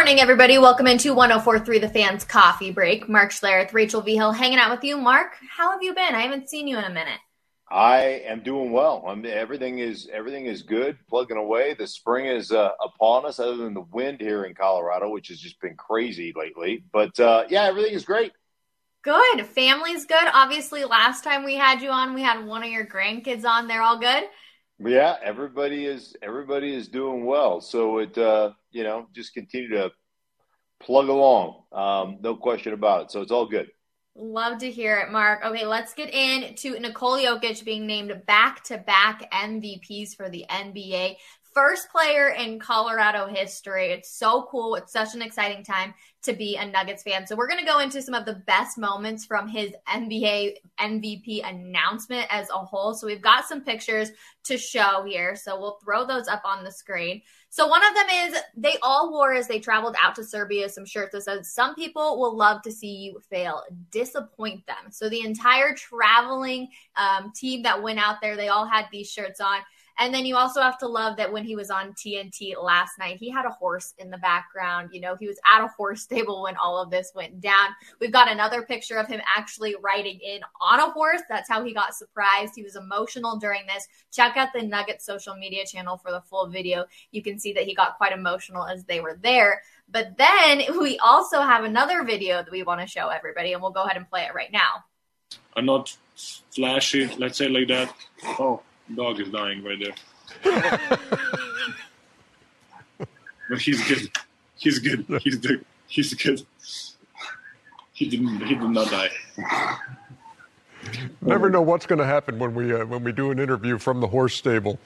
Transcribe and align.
Good 0.00 0.06
morning, 0.06 0.22
everybody. 0.22 0.56
Welcome 0.56 0.86
into 0.86 1.12
1043 1.12 1.78
The 1.78 1.88
Fans 1.90 2.24
Coffee 2.24 2.70
Break. 2.72 3.06
Mark 3.06 3.32
Schlereth, 3.32 3.74
Rachel 3.74 4.00
Vigil 4.00 4.32
hanging 4.32 4.58
out 4.58 4.70
with 4.70 4.82
you. 4.82 4.96
Mark, 4.96 5.34
how 5.46 5.72
have 5.72 5.82
you 5.82 5.92
been? 5.94 6.14
I 6.14 6.22
haven't 6.22 6.48
seen 6.48 6.66
you 6.66 6.78
in 6.78 6.84
a 6.84 6.88
minute. 6.88 7.18
I 7.70 8.22
am 8.24 8.42
doing 8.42 8.72
well. 8.72 9.04
I'm, 9.06 9.26
everything 9.26 9.78
is 9.78 10.08
everything 10.10 10.46
is 10.46 10.62
good, 10.62 10.96
plugging 11.06 11.36
away. 11.36 11.74
The 11.74 11.86
spring 11.86 12.24
is 12.24 12.50
uh, 12.50 12.70
upon 12.82 13.26
us, 13.26 13.38
other 13.38 13.58
than 13.58 13.74
the 13.74 13.82
wind 13.92 14.22
here 14.22 14.44
in 14.44 14.54
Colorado, 14.54 15.10
which 15.10 15.28
has 15.28 15.38
just 15.38 15.60
been 15.60 15.76
crazy 15.76 16.32
lately. 16.34 16.82
But 16.94 17.20
uh, 17.20 17.44
yeah, 17.50 17.64
everything 17.64 17.92
is 17.92 18.06
great. 18.06 18.32
Good. 19.02 19.44
Family's 19.44 20.06
good. 20.06 20.28
Obviously, 20.32 20.82
last 20.84 21.24
time 21.24 21.44
we 21.44 21.56
had 21.56 21.82
you 21.82 21.90
on, 21.90 22.14
we 22.14 22.22
had 22.22 22.46
one 22.46 22.62
of 22.62 22.70
your 22.70 22.86
grandkids 22.86 23.44
on. 23.44 23.68
They're 23.68 23.82
all 23.82 23.98
good. 23.98 24.24
Yeah, 24.82 25.16
everybody 25.22 25.84
is 25.84 26.16
everybody 26.22 26.74
is 26.74 26.88
doing 26.88 27.26
well. 27.26 27.60
So 27.60 27.98
it 27.98 28.16
uh, 28.16 28.52
you 28.70 28.82
know 28.82 29.06
just 29.14 29.34
continue 29.34 29.68
to 29.70 29.90
plug 30.80 31.08
along. 31.08 31.62
Um, 31.72 32.18
no 32.20 32.34
question 32.34 32.72
about 32.72 33.02
it. 33.02 33.10
So 33.10 33.20
it's 33.20 33.30
all 33.30 33.46
good. 33.46 33.68
Love 34.16 34.58
to 34.58 34.70
hear 34.70 34.98
it, 34.98 35.12
Mark. 35.12 35.44
Okay, 35.44 35.64
let's 35.64 35.94
get 35.94 36.12
into 36.12 36.78
Nikola 36.80 37.22
Jokic 37.22 37.64
being 37.64 37.86
named 37.86 38.22
back 38.26 38.64
to 38.64 38.78
back 38.78 39.30
MVPs 39.32 40.16
for 40.16 40.28
the 40.28 40.44
NBA 40.50 41.16
first 41.54 41.90
player 41.90 42.28
in 42.28 42.58
Colorado 42.58 43.26
history. 43.26 43.90
It's 43.92 44.10
so 44.10 44.46
cool. 44.50 44.76
It's 44.76 44.92
such 44.92 45.14
an 45.14 45.22
exciting 45.22 45.64
time 45.64 45.94
to 46.22 46.32
be 46.32 46.56
a 46.56 46.66
Nuggets 46.66 47.02
fan. 47.02 47.26
So 47.26 47.34
we're 47.34 47.48
going 47.48 47.60
to 47.60 47.66
go 47.66 47.78
into 47.78 48.02
some 48.02 48.14
of 48.14 48.26
the 48.26 48.42
best 48.46 48.76
moments 48.76 49.24
from 49.24 49.48
his 49.48 49.72
NBA 49.88 50.56
MVP 50.78 51.48
announcement 51.48 52.26
as 52.30 52.48
a 52.50 52.58
whole. 52.58 52.94
So 52.94 53.06
we've 53.06 53.22
got 53.22 53.46
some 53.46 53.62
pictures 53.62 54.10
to 54.44 54.58
show 54.58 55.04
here. 55.06 55.34
So 55.34 55.58
we'll 55.58 55.78
throw 55.82 56.06
those 56.06 56.28
up 56.28 56.42
on 56.44 56.62
the 56.62 56.72
screen. 56.72 57.22
So 57.48 57.66
one 57.66 57.82
of 57.84 57.94
them 57.94 58.06
is 58.10 58.40
they 58.56 58.76
all 58.82 59.10
wore 59.10 59.32
as 59.32 59.48
they 59.48 59.58
traveled 59.58 59.96
out 60.00 60.14
to 60.16 60.24
Serbia 60.24 60.68
some 60.68 60.84
shirts 60.84 61.12
that 61.12 61.22
says 61.22 61.52
some 61.52 61.74
people 61.74 62.20
will 62.20 62.36
love 62.36 62.62
to 62.62 62.70
see 62.70 62.94
you 62.94 63.20
fail, 63.28 63.62
disappoint 63.90 64.66
them. 64.66 64.90
So 64.90 65.08
the 65.08 65.24
entire 65.24 65.74
traveling 65.74 66.68
um, 66.96 67.32
team 67.34 67.62
that 67.62 67.82
went 67.82 67.98
out 67.98 68.20
there, 68.22 68.36
they 68.36 68.48
all 68.48 68.66
had 68.66 68.86
these 68.92 69.10
shirts 69.10 69.40
on. 69.40 69.58
And 70.00 70.14
then 70.14 70.24
you 70.24 70.36
also 70.36 70.62
have 70.62 70.78
to 70.78 70.88
love 70.88 71.18
that 71.18 71.30
when 71.30 71.44
he 71.44 71.54
was 71.54 71.70
on 71.70 71.92
TNT 71.92 72.54
last 72.60 72.98
night, 72.98 73.18
he 73.18 73.28
had 73.28 73.44
a 73.44 73.50
horse 73.50 73.92
in 73.98 74.10
the 74.10 74.16
background. 74.16 74.88
You 74.92 75.00
know, 75.02 75.14
he 75.14 75.26
was 75.26 75.38
at 75.54 75.62
a 75.62 75.68
horse 75.68 76.00
stable 76.04 76.42
when 76.42 76.56
all 76.56 76.82
of 76.82 76.90
this 76.90 77.12
went 77.14 77.42
down. 77.42 77.68
We've 78.00 78.10
got 78.10 78.32
another 78.32 78.62
picture 78.62 78.96
of 78.96 79.06
him 79.06 79.20
actually 79.36 79.76
riding 79.82 80.18
in 80.20 80.40
on 80.58 80.80
a 80.80 80.90
horse. 80.90 81.20
That's 81.28 81.50
how 81.50 81.62
he 81.62 81.74
got 81.74 81.94
surprised. 81.94 82.54
He 82.56 82.62
was 82.62 82.76
emotional 82.76 83.36
during 83.36 83.66
this. 83.66 83.86
Check 84.10 84.38
out 84.38 84.48
the 84.54 84.62
Nugget 84.62 85.02
social 85.02 85.36
media 85.36 85.66
channel 85.66 85.98
for 85.98 86.10
the 86.10 86.22
full 86.22 86.48
video. 86.48 86.86
You 87.10 87.22
can 87.22 87.38
see 87.38 87.52
that 87.52 87.64
he 87.64 87.74
got 87.74 87.98
quite 87.98 88.12
emotional 88.12 88.66
as 88.66 88.84
they 88.84 89.00
were 89.00 89.18
there. 89.22 89.60
But 89.86 90.16
then 90.16 90.62
we 90.80 90.98
also 90.98 91.42
have 91.42 91.64
another 91.64 92.04
video 92.04 92.36
that 92.38 92.50
we 92.50 92.62
want 92.62 92.80
to 92.80 92.86
show 92.86 93.08
everybody, 93.08 93.52
and 93.52 93.60
we'll 93.60 93.70
go 93.70 93.82
ahead 93.82 93.98
and 93.98 94.08
play 94.08 94.22
it 94.22 94.34
right 94.34 94.50
now. 94.50 94.84
I'm 95.54 95.66
not 95.66 95.94
flashy, 96.50 97.06
let's 97.18 97.36
say 97.36 97.48
like 97.48 97.68
that. 97.68 97.94
Oh, 98.24 98.62
Dog 98.94 99.20
is 99.20 99.28
dying 99.28 99.62
right 99.62 99.78
there. 99.78 100.98
but 103.48 103.60
he's 103.60 103.86
good. 103.86 104.10
He's 104.56 104.78
good. 104.78 105.06
He's 105.22 105.36
good. 105.36 105.64
He's 105.86 106.14
good. 106.14 106.42
He 107.92 108.08
didn't. 108.08 108.40
He 108.46 108.54
did 108.54 108.70
not 108.70 108.90
die. 108.90 109.10
Never 111.20 111.50
know 111.50 111.62
what's 111.62 111.86
going 111.86 111.98
to 111.98 112.06
happen 112.06 112.38
when 112.38 112.54
we 112.54 112.72
uh, 112.72 112.86
when 112.86 113.04
we 113.04 113.12
do 113.12 113.30
an 113.30 113.38
interview 113.38 113.78
from 113.78 114.00
the 114.00 114.06
horse 114.06 114.34
stable. 114.34 114.78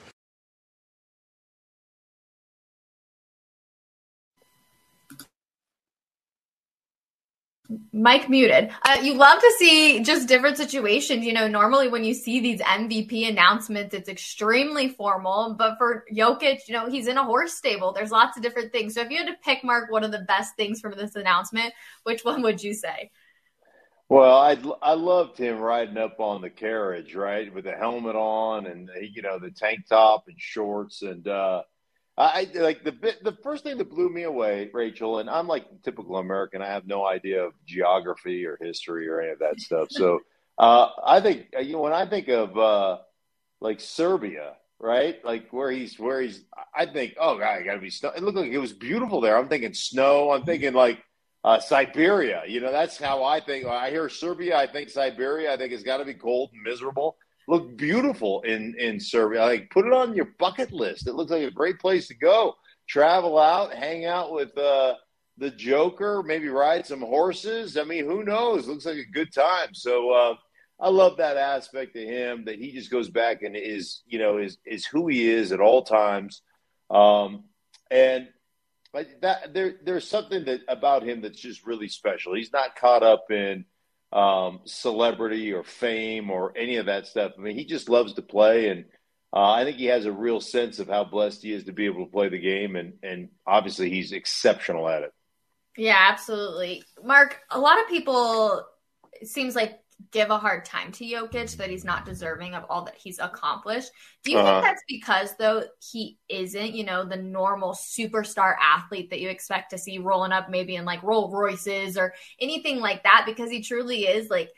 Mike 7.93 8.29
muted. 8.29 8.71
Uh, 8.83 8.99
you 9.01 9.13
love 9.15 9.39
to 9.39 9.53
see 9.57 10.01
just 10.03 10.27
different 10.27 10.57
situations. 10.57 11.25
You 11.25 11.33
know, 11.33 11.47
normally 11.47 11.87
when 11.87 12.03
you 12.03 12.13
see 12.13 12.39
these 12.39 12.61
MVP 12.61 13.27
announcements, 13.27 13.93
it's 13.93 14.09
extremely 14.09 14.89
formal. 14.89 15.55
But 15.57 15.77
for 15.77 16.05
Jokic, 16.13 16.67
you 16.67 16.73
know, 16.73 16.89
he's 16.89 17.07
in 17.07 17.17
a 17.17 17.23
horse 17.23 17.53
stable. 17.53 17.91
There's 17.93 18.11
lots 18.11 18.37
of 18.37 18.43
different 18.43 18.71
things. 18.71 18.93
So 18.93 19.01
if 19.01 19.09
you 19.09 19.17
had 19.17 19.27
to 19.27 19.35
pick, 19.43 19.63
Mark, 19.63 19.91
one 19.91 20.03
of 20.03 20.11
the 20.11 20.19
best 20.27 20.55
things 20.55 20.79
from 20.79 20.95
this 20.95 21.15
announcement, 21.15 21.73
which 22.03 22.23
one 22.23 22.41
would 22.43 22.63
you 22.63 22.73
say? 22.73 23.11
Well, 24.07 24.37
I 24.37 24.57
I 24.83 24.93
loved 24.93 25.37
him 25.37 25.59
riding 25.59 25.97
up 25.97 26.19
on 26.19 26.41
the 26.41 26.49
carriage, 26.51 27.15
right, 27.15 27.51
with 27.51 27.65
the 27.65 27.71
helmet 27.71 28.15
on 28.15 28.67
and 28.67 28.89
you 29.11 29.23
know 29.23 29.39
the 29.39 29.49
tank 29.49 29.87
top 29.89 30.25
and 30.27 30.39
shorts 30.39 31.01
and. 31.01 31.27
uh 31.27 31.63
I 32.17 32.49
like 32.55 32.83
the 32.83 32.93
bit. 32.93 33.23
The 33.23 33.37
first 33.43 33.63
thing 33.63 33.77
that 33.77 33.89
blew 33.89 34.09
me 34.09 34.23
away, 34.23 34.69
Rachel, 34.73 35.19
and 35.19 35.29
I'm 35.29 35.47
like 35.47 35.65
typical 35.83 36.17
American. 36.17 36.61
I 36.61 36.67
have 36.67 36.87
no 36.87 37.05
idea 37.05 37.43
of 37.43 37.53
geography 37.65 38.45
or 38.45 38.57
history 38.61 39.07
or 39.09 39.19
any 39.19 39.31
of 39.31 39.39
that 39.39 39.59
stuff. 39.59 39.89
So 39.91 40.21
uh, 40.57 40.89
I 41.05 41.19
think 41.19 41.47
uh, 41.55 41.59
you 41.59 41.73
know 41.73 41.79
when 41.79 41.91
I 41.91 42.05
think 42.05 42.29
of 42.29 42.57
uh, 42.57 42.99
like 43.59 43.81
Serbia, 43.81 44.53
right? 44.79 45.23
Like 45.25 45.51
where 45.51 45.69
he's 45.71 45.99
where 45.99 46.21
he's. 46.21 46.41
I 46.73 46.85
think 46.85 47.15
oh 47.19 47.37
god, 47.37 47.65
got 47.65 47.73
to 47.73 47.79
be 47.79 47.89
snow. 47.89 48.11
It 48.15 48.23
looked 48.23 48.37
like 48.37 48.51
it 48.51 48.59
was 48.59 48.71
beautiful 48.71 49.19
there. 49.19 49.37
I'm 49.37 49.49
thinking 49.49 49.73
snow. 49.73 50.31
I'm 50.31 50.45
thinking 50.45 50.73
like 50.73 51.03
uh, 51.43 51.59
Siberia. 51.59 52.43
You 52.47 52.61
know, 52.61 52.71
that's 52.71 52.97
how 52.97 53.25
I 53.25 53.41
think. 53.41 53.65
I 53.65 53.89
hear 53.89 54.07
Serbia. 54.07 54.57
I 54.57 54.67
think 54.67 54.89
Siberia. 54.89 55.53
I 55.53 55.57
think 55.57 55.73
it's 55.73 55.83
got 55.83 55.97
to 55.97 56.05
be 56.05 56.13
cold 56.13 56.51
and 56.53 56.63
miserable 56.63 57.17
look 57.47 57.77
beautiful 57.77 58.41
in 58.41 58.75
in 58.77 58.99
Serbia. 58.99 59.41
Like 59.41 59.69
put 59.69 59.85
it 59.85 59.93
on 59.93 60.15
your 60.15 60.29
bucket 60.39 60.71
list. 60.71 61.07
It 61.07 61.13
looks 61.13 61.31
like 61.31 61.43
a 61.43 61.51
great 61.51 61.79
place 61.79 62.07
to 62.07 62.15
go. 62.15 62.55
Travel 62.87 63.39
out, 63.39 63.73
hang 63.73 64.05
out 64.05 64.31
with 64.31 64.55
uh, 64.57 64.93
the 65.37 65.51
Joker, 65.51 66.23
maybe 66.23 66.49
ride 66.49 66.85
some 66.85 67.01
horses. 67.01 67.77
I 67.77 67.83
mean, 67.83 68.05
who 68.05 68.23
knows? 68.23 68.67
Looks 68.67 68.85
like 68.85 68.97
a 68.97 69.11
good 69.11 69.33
time. 69.33 69.73
So 69.73 70.11
uh, 70.11 70.35
I 70.79 70.89
love 70.89 71.17
that 71.17 71.37
aspect 71.37 71.95
of 71.95 72.03
him 72.03 72.45
that 72.45 72.59
he 72.59 72.71
just 72.71 72.91
goes 72.91 73.09
back 73.09 73.41
and 73.41 73.55
is 73.55 74.01
you 74.05 74.19
know 74.19 74.37
is 74.37 74.57
is 74.65 74.85
who 74.85 75.07
he 75.07 75.29
is 75.29 75.51
at 75.51 75.59
all 75.59 75.83
times. 75.83 76.41
Um, 76.89 77.45
and 77.91 78.27
but 78.93 79.07
that 79.21 79.53
there 79.53 79.75
there's 79.83 80.07
something 80.07 80.45
that 80.45 80.61
about 80.67 81.03
him 81.03 81.21
that's 81.21 81.39
just 81.39 81.65
really 81.65 81.87
special. 81.87 82.33
He's 82.33 82.53
not 82.53 82.75
caught 82.75 83.03
up 83.03 83.31
in 83.31 83.65
um, 84.11 84.61
celebrity 84.65 85.53
or 85.53 85.63
fame 85.63 86.29
or 86.29 86.53
any 86.57 86.77
of 86.77 86.85
that 86.87 87.07
stuff. 87.07 87.33
I 87.37 87.41
mean, 87.41 87.57
he 87.57 87.65
just 87.65 87.89
loves 87.89 88.13
to 88.13 88.21
play, 88.21 88.69
and 88.69 88.85
uh, 89.33 89.51
I 89.51 89.63
think 89.63 89.77
he 89.77 89.85
has 89.85 90.05
a 90.05 90.11
real 90.11 90.39
sense 90.41 90.79
of 90.79 90.87
how 90.87 91.03
blessed 91.03 91.43
he 91.43 91.53
is 91.53 91.65
to 91.65 91.73
be 91.73 91.85
able 91.85 92.05
to 92.05 92.11
play 92.11 92.29
the 92.29 92.39
game, 92.39 92.75
and 92.75 92.93
and 93.03 93.29
obviously 93.45 93.89
he's 93.89 94.11
exceptional 94.11 94.87
at 94.87 95.03
it. 95.03 95.11
Yeah, 95.77 95.97
absolutely, 95.99 96.83
Mark. 97.03 97.39
A 97.51 97.59
lot 97.59 97.81
of 97.81 97.87
people 97.87 98.65
it 99.21 99.27
seems 99.27 99.55
like 99.55 99.79
give 100.11 100.29
a 100.29 100.37
hard 100.37 100.65
time 100.65 100.91
to 100.91 101.05
Jokic 101.05 101.55
that 101.57 101.69
he's 101.69 101.85
not 101.85 102.05
deserving 102.05 102.53
of 102.53 102.65
all 102.69 102.83
that 102.85 102.95
he's 102.95 103.19
accomplished. 103.19 103.91
Do 104.23 104.31
you 104.31 104.39
uh-huh. 104.39 104.61
think 104.61 104.63
that's 104.63 104.83
because 104.87 105.35
though 105.37 105.63
he 105.91 106.17
isn't, 106.27 106.73
you 106.73 106.83
know, 106.83 107.05
the 107.05 107.17
normal 107.17 107.71
superstar 107.73 108.55
athlete 108.61 109.09
that 109.09 109.21
you 109.21 109.29
expect 109.29 109.71
to 109.71 109.77
see 109.77 109.97
rolling 109.97 110.31
up 110.31 110.49
maybe 110.49 110.75
in 110.75 110.85
like 110.85 111.03
Rolls 111.03 111.33
Royces 111.33 111.97
or 111.97 112.13
anything 112.39 112.79
like 112.79 113.03
that? 113.03 113.23
Because 113.25 113.49
he 113.49 113.61
truly 113.61 114.03
is 114.03 114.29
like 114.29 114.49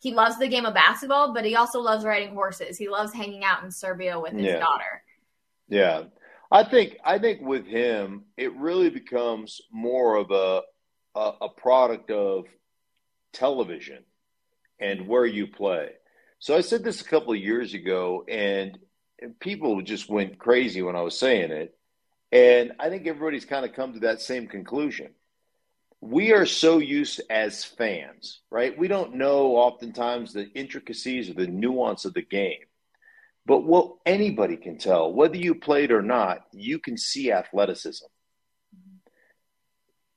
he 0.00 0.14
loves 0.14 0.38
the 0.38 0.48
game 0.48 0.66
of 0.66 0.74
basketball, 0.74 1.34
but 1.34 1.44
he 1.44 1.56
also 1.56 1.80
loves 1.80 2.04
riding 2.04 2.34
horses. 2.34 2.78
He 2.78 2.88
loves 2.88 3.12
hanging 3.12 3.44
out 3.44 3.64
in 3.64 3.70
Serbia 3.70 4.18
with 4.18 4.32
his 4.32 4.44
yeah. 4.44 4.58
daughter. 4.58 5.02
Yeah. 5.68 6.02
I 6.50 6.64
think 6.64 6.96
I 7.04 7.18
think 7.18 7.40
with 7.42 7.66
him 7.66 8.24
it 8.36 8.54
really 8.54 8.88
becomes 8.88 9.60
more 9.70 10.16
of 10.16 10.30
a 10.30 10.62
a, 11.14 11.32
a 11.42 11.48
product 11.48 12.10
of 12.10 12.46
television 13.32 14.04
and 14.80 15.06
where 15.06 15.26
you 15.26 15.46
play. 15.46 15.90
So 16.38 16.56
I 16.56 16.60
said 16.60 16.84
this 16.84 17.00
a 17.00 17.04
couple 17.04 17.32
of 17.32 17.38
years 17.38 17.74
ago, 17.74 18.24
and 18.28 18.78
people 19.40 19.80
just 19.82 20.08
went 20.08 20.38
crazy 20.38 20.82
when 20.82 20.96
I 20.96 21.02
was 21.02 21.18
saying 21.18 21.50
it. 21.50 21.74
And 22.32 22.72
I 22.78 22.88
think 22.90 23.06
everybody's 23.06 23.44
kind 23.44 23.64
of 23.64 23.72
come 23.72 23.94
to 23.94 24.00
that 24.00 24.20
same 24.20 24.46
conclusion. 24.46 25.10
We 26.00 26.32
are 26.32 26.44
so 26.44 26.78
used 26.78 27.22
as 27.30 27.64
fans, 27.64 28.40
right? 28.50 28.76
We 28.76 28.88
don't 28.88 29.14
know 29.14 29.56
oftentimes 29.56 30.32
the 30.32 30.50
intricacies 30.52 31.30
or 31.30 31.34
the 31.34 31.46
nuance 31.46 32.04
of 32.04 32.14
the 32.14 32.22
game. 32.22 32.64
But 33.46 33.60
what 33.60 33.94
anybody 34.04 34.56
can 34.56 34.76
tell, 34.76 35.12
whether 35.12 35.36
you 35.36 35.54
played 35.54 35.92
or 35.92 36.02
not, 36.02 36.40
you 36.52 36.78
can 36.78 36.98
see 36.98 37.32
athleticism. 37.32 38.04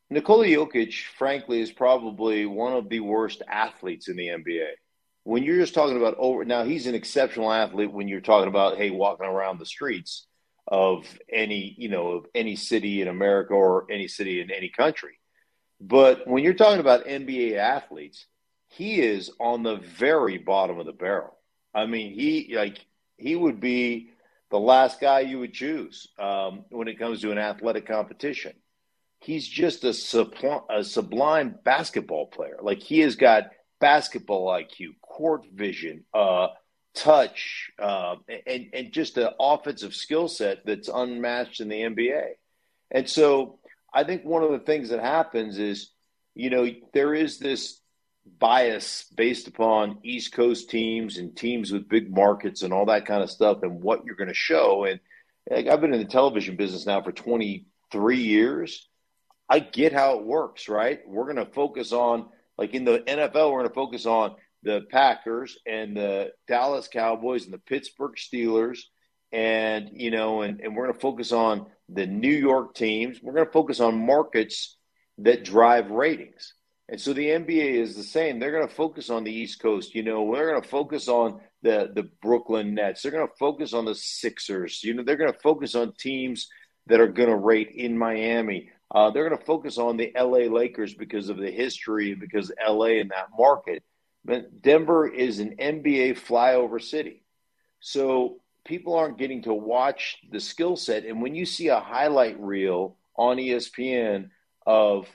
Nikola 0.09 0.45
Jokic, 0.45 1.05
frankly, 1.17 1.61
is 1.61 1.71
probably 1.71 2.45
one 2.45 2.73
of 2.73 2.89
the 2.89 2.99
worst 2.99 3.43
athletes 3.47 4.07
in 4.07 4.15
the 4.15 4.27
NBA. 4.27 4.69
When 5.23 5.43
you're 5.43 5.59
just 5.59 5.75
talking 5.75 5.97
about 5.97 6.15
over 6.17 6.43
now, 6.45 6.63
he's 6.63 6.87
an 6.87 6.95
exceptional 6.95 7.51
athlete. 7.51 7.91
When 7.91 8.07
you're 8.07 8.21
talking 8.21 8.47
about 8.47 8.77
hey, 8.77 8.89
walking 8.89 9.27
around 9.27 9.59
the 9.59 9.65
streets 9.65 10.25
of 10.67 11.05
any 11.31 11.75
you 11.77 11.89
know 11.89 12.07
of 12.09 12.25
any 12.33 12.55
city 12.55 13.01
in 13.01 13.07
America 13.07 13.53
or 13.53 13.85
any 13.91 14.07
city 14.07 14.41
in 14.41 14.49
any 14.49 14.69
country, 14.69 15.19
but 15.79 16.27
when 16.27 16.43
you're 16.43 16.53
talking 16.53 16.79
about 16.79 17.05
NBA 17.05 17.57
athletes, 17.57 18.25
he 18.69 19.01
is 19.01 19.31
on 19.39 19.61
the 19.61 19.75
very 19.75 20.37
bottom 20.39 20.79
of 20.79 20.85
the 20.87 20.93
barrel. 20.93 21.37
I 21.73 21.85
mean, 21.85 22.13
he 22.13 22.55
like 22.55 22.83
he 23.17 23.35
would 23.35 23.59
be 23.59 24.11
the 24.49 24.59
last 24.59 24.99
guy 24.99 25.19
you 25.19 25.39
would 25.39 25.53
choose 25.53 26.07
um, 26.17 26.65
when 26.69 26.87
it 26.87 26.97
comes 26.97 27.21
to 27.21 27.31
an 27.31 27.37
athletic 27.37 27.85
competition. 27.85 28.53
He's 29.19 29.47
just 29.47 29.83
a, 29.83 29.93
sublime, 29.93 30.61
a 30.69 30.83
sublime 30.83 31.55
basketball 31.63 32.27
player. 32.27 32.57
Like 32.61 32.79
he 32.79 32.99
has 32.99 33.15
got 33.15 33.51
basketball 33.79 34.47
IQ, 34.47 34.99
court 35.01 35.45
vision, 35.53 36.05
uh, 36.13 36.47
touch, 36.95 37.71
uh, 37.79 38.15
and 38.47 38.69
and 38.73 38.91
just 38.91 39.17
an 39.17 39.29
offensive 39.39 39.93
skill 39.93 40.27
set 40.27 40.65
that's 40.65 40.89
unmatched 40.89 41.61
in 41.61 41.69
the 41.69 41.81
NBA. 41.81 42.31
And 42.91 43.07
so 43.07 43.59
I 43.93 44.03
think 44.03 44.23
one 44.25 44.43
of 44.43 44.51
the 44.51 44.59
things 44.59 44.89
that 44.89 44.99
happens 44.99 45.57
is, 45.59 45.91
you 46.35 46.49
know, 46.49 46.67
there 46.93 47.13
is 47.13 47.39
this 47.39 47.79
bias 48.37 49.05
based 49.15 49.47
upon 49.47 49.99
East 50.03 50.33
Coast 50.33 50.69
teams 50.69 51.17
and 51.17 51.35
teams 51.35 51.71
with 51.71 51.89
big 51.89 52.13
markets 52.13 52.61
and 52.61 52.73
all 52.73 52.85
that 52.85 53.05
kind 53.05 53.23
of 53.23 53.31
stuff 53.31 53.63
and 53.63 53.81
what 53.81 54.05
you're 54.05 54.15
going 54.15 54.27
to 54.27 54.33
show. 54.33 54.85
And 54.85 54.99
like, 55.49 55.67
I've 55.67 55.81
been 55.81 55.93
in 55.93 55.99
the 55.99 56.05
television 56.05 56.55
business 56.55 56.85
now 56.85 57.01
for 57.01 57.11
23 57.11 58.17
years. 58.17 58.88
I 59.49 59.59
get 59.59 59.93
how 59.93 60.17
it 60.17 60.25
works, 60.25 60.69
right? 60.69 60.99
We're 61.07 61.25
going 61.25 61.37
to 61.37 61.51
focus 61.51 61.91
on, 61.91 62.29
like 62.57 62.73
in 62.73 62.85
the 62.85 62.99
NFL, 62.99 63.51
we're 63.51 63.59
going 63.59 63.69
to 63.69 63.73
focus 63.73 64.05
on 64.05 64.35
the 64.63 64.81
Packers 64.91 65.57
and 65.65 65.95
the 65.95 66.31
Dallas 66.47 66.87
Cowboys 66.87 67.45
and 67.45 67.53
the 67.53 67.59
Pittsburgh 67.59 68.15
Steelers. 68.15 68.79
And, 69.31 69.89
you 69.93 70.11
know, 70.11 70.41
and, 70.41 70.59
and 70.59 70.75
we're 70.75 70.85
going 70.85 70.95
to 70.95 70.99
focus 70.99 71.31
on 71.31 71.67
the 71.87 72.05
New 72.05 72.33
York 72.33 72.75
teams. 72.75 73.19
We're 73.21 73.33
going 73.33 73.45
to 73.45 73.51
focus 73.51 73.79
on 73.79 74.05
markets 74.05 74.77
that 75.19 75.43
drive 75.43 75.91
ratings. 75.91 76.53
And 76.87 76.99
so 76.99 77.13
the 77.13 77.27
NBA 77.27 77.75
is 77.75 77.95
the 77.95 78.03
same. 78.03 78.39
They're 78.39 78.51
going 78.51 78.67
to 78.67 78.73
focus 78.73 79.11
on 79.11 79.23
the 79.23 79.31
East 79.31 79.61
Coast. 79.61 79.93
You 79.93 80.01
know, 80.01 80.23
we're 80.23 80.49
going 80.49 80.61
to 80.61 80.67
focus 80.67 81.07
on 81.07 81.39
the 81.61 81.91
the 81.93 82.09
Brooklyn 82.21 82.73
Nets. 82.73 83.03
They're 83.03 83.11
going 83.11 83.27
to 83.27 83.33
focus 83.37 83.73
on 83.73 83.85
the 83.85 83.93
Sixers. 83.93 84.83
You 84.83 84.95
know, 84.95 85.03
they're 85.03 85.15
going 85.15 85.31
to 85.31 85.39
focus 85.39 85.75
on 85.75 85.93
teams 85.99 86.47
that 86.87 86.99
are 86.99 87.07
going 87.07 87.29
to 87.29 87.35
rate 87.35 87.69
in 87.75 87.97
Miami. 87.97 88.71
Uh, 88.93 89.11
they're 89.11 89.27
going 89.27 89.39
to 89.39 89.45
focus 89.45 89.77
on 89.77 89.97
the 89.97 90.11
LA 90.15 90.51
Lakers 90.51 90.93
because 90.93 91.29
of 91.29 91.37
the 91.37 91.51
history, 91.51 92.15
because 92.15 92.51
LA 92.67 92.85
in 92.85 93.09
that 93.09 93.27
market. 93.37 93.83
But 94.25 94.61
Denver 94.61 95.07
is 95.07 95.39
an 95.39 95.55
NBA 95.57 96.19
flyover 96.19 96.81
city. 96.81 97.23
So 97.79 98.41
people 98.65 98.95
aren't 98.95 99.17
getting 99.17 99.43
to 99.43 99.53
watch 99.53 100.17
the 100.31 100.39
skill 100.39 100.75
set. 100.75 101.05
And 101.05 101.21
when 101.21 101.35
you 101.35 101.45
see 101.45 101.67
a 101.67 101.79
highlight 101.79 102.39
reel 102.39 102.97
on 103.15 103.37
ESPN 103.37 104.29
of 104.65 105.07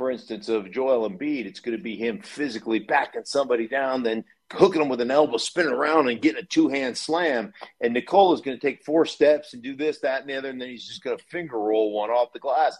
for 0.00 0.10
instance, 0.10 0.48
of 0.48 0.70
Joel 0.70 1.10
Embiid, 1.10 1.44
it's 1.44 1.60
going 1.60 1.76
to 1.76 1.82
be 1.82 1.94
him 1.94 2.22
physically 2.22 2.78
backing 2.78 3.26
somebody 3.26 3.68
down, 3.68 4.02
then 4.02 4.24
hooking 4.52 4.80
them 4.80 4.88
with 4.88 5.00
an 5.00 5.10
elbow, 5.10 5.36
spinning 5.36 5.72
around 5.72 6.08
and 6.08 6.20
getting 6.20 6.42
a 6.42 6.46
two 6.46 6.68
hand 6.68 6.96
slam. 6.96 7.52
And 7.80 7.94
Nikola 7.94 8.34
is 8.34 8.40
going 8.40 8.58
to 8.58 8.66
take 8.66 8.84
four 8.84 9.06
steps 9.06 9.54
and 9.54 9.62
do 9.62 9.76
this, 9.76 10.00
that, 10.00 10.20
and 10.20 10.30
the 10.30 10.36
other, 10.36 10.50
and 10.50 10.60
then 10.60 10.68
he's 10.68 10.86
just 10.86 11.02
going 11.02 11.16
to 11.16 11.24
finger 11.24 11.58
roll 11.58 11.92
one 11.92 12.10
off 12.10 12.32
the 12.32 12.38
glass. 12.38 12.76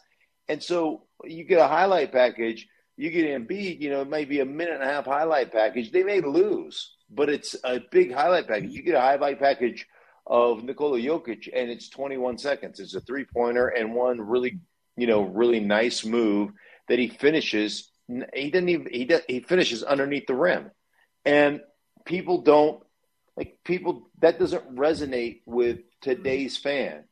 And 0.49 0.63
so 0.63 1.05
you 1.25 1.45
get 1.45 1.61
a 1.61 1.69
highlight 1.69 2.13
package. 2.13 2.67
You 2.97 3.11
get 3.11 3.27
Embiid, 3.27 3.81
you 3.81 3.89
know, 3.89 4.03
it 4.03 4.11
might 4.11 4.29
be 4.29 4.41
a 4.41 4.45
minute 4.45 4.75
and 4.75 4.83
a 4.83 4.87
half 4.87 5.07
highlight 5.07 5.53
package. 5.53 5.91
They 5.91 6.03
may 6.03 6.21
lose, 6.21 6.97
but 7.09 7.31
it's 7.31 7.57
a 7.65 7.81
big 7.91 8.13
highlight 8.13 8.47
package. 8.47 8.73
You 8.73 8.83
get 8.83 8.95
a 8.95 9.01
highlight 9.01 9.39
package 9.39 9.87
of 10.27 10.63
Nikola 10.63 10.99
Jokic, 10.99 11.49
and 11.55 11.71
it's 11.71 11.89
21 11.89 12.37
seconds. 12.39 12.79
It's 12.79 12.95
a 12.95 13.01
three 13.01 13.25
pointer 13.25 13.69
and 13.69 13.95
one 13.95 14.21
really, 14.21 14.61
you 14.97 15.07
know, 15.07 15.23
really 15.23 15.61
nice 15.61 16.05
move 16.05 16.51
that 16.89 16.99
he 16.99 17.09
finishes. 17.09 17.91
He 18.09 18.51
didn't 18.51 18.69
even 18.69 18.89
he 18.93 19.11
he 19.29 19.41
finishes 19.41 19.83
underneath 19.83 20.27
the 20.27 20.35
rim, 20.35 20.71
and 21.25 21.61
people 22.05 22.43
don't 22.43 22.83
like 23.37 23.59
people 23.65 24.09
that 24.21 24.39
doesn't 24.39 24.75
resonate 24.75 25.41
with 25.47 25.79
today's 26.01 26.57
fan. 26.57 27.05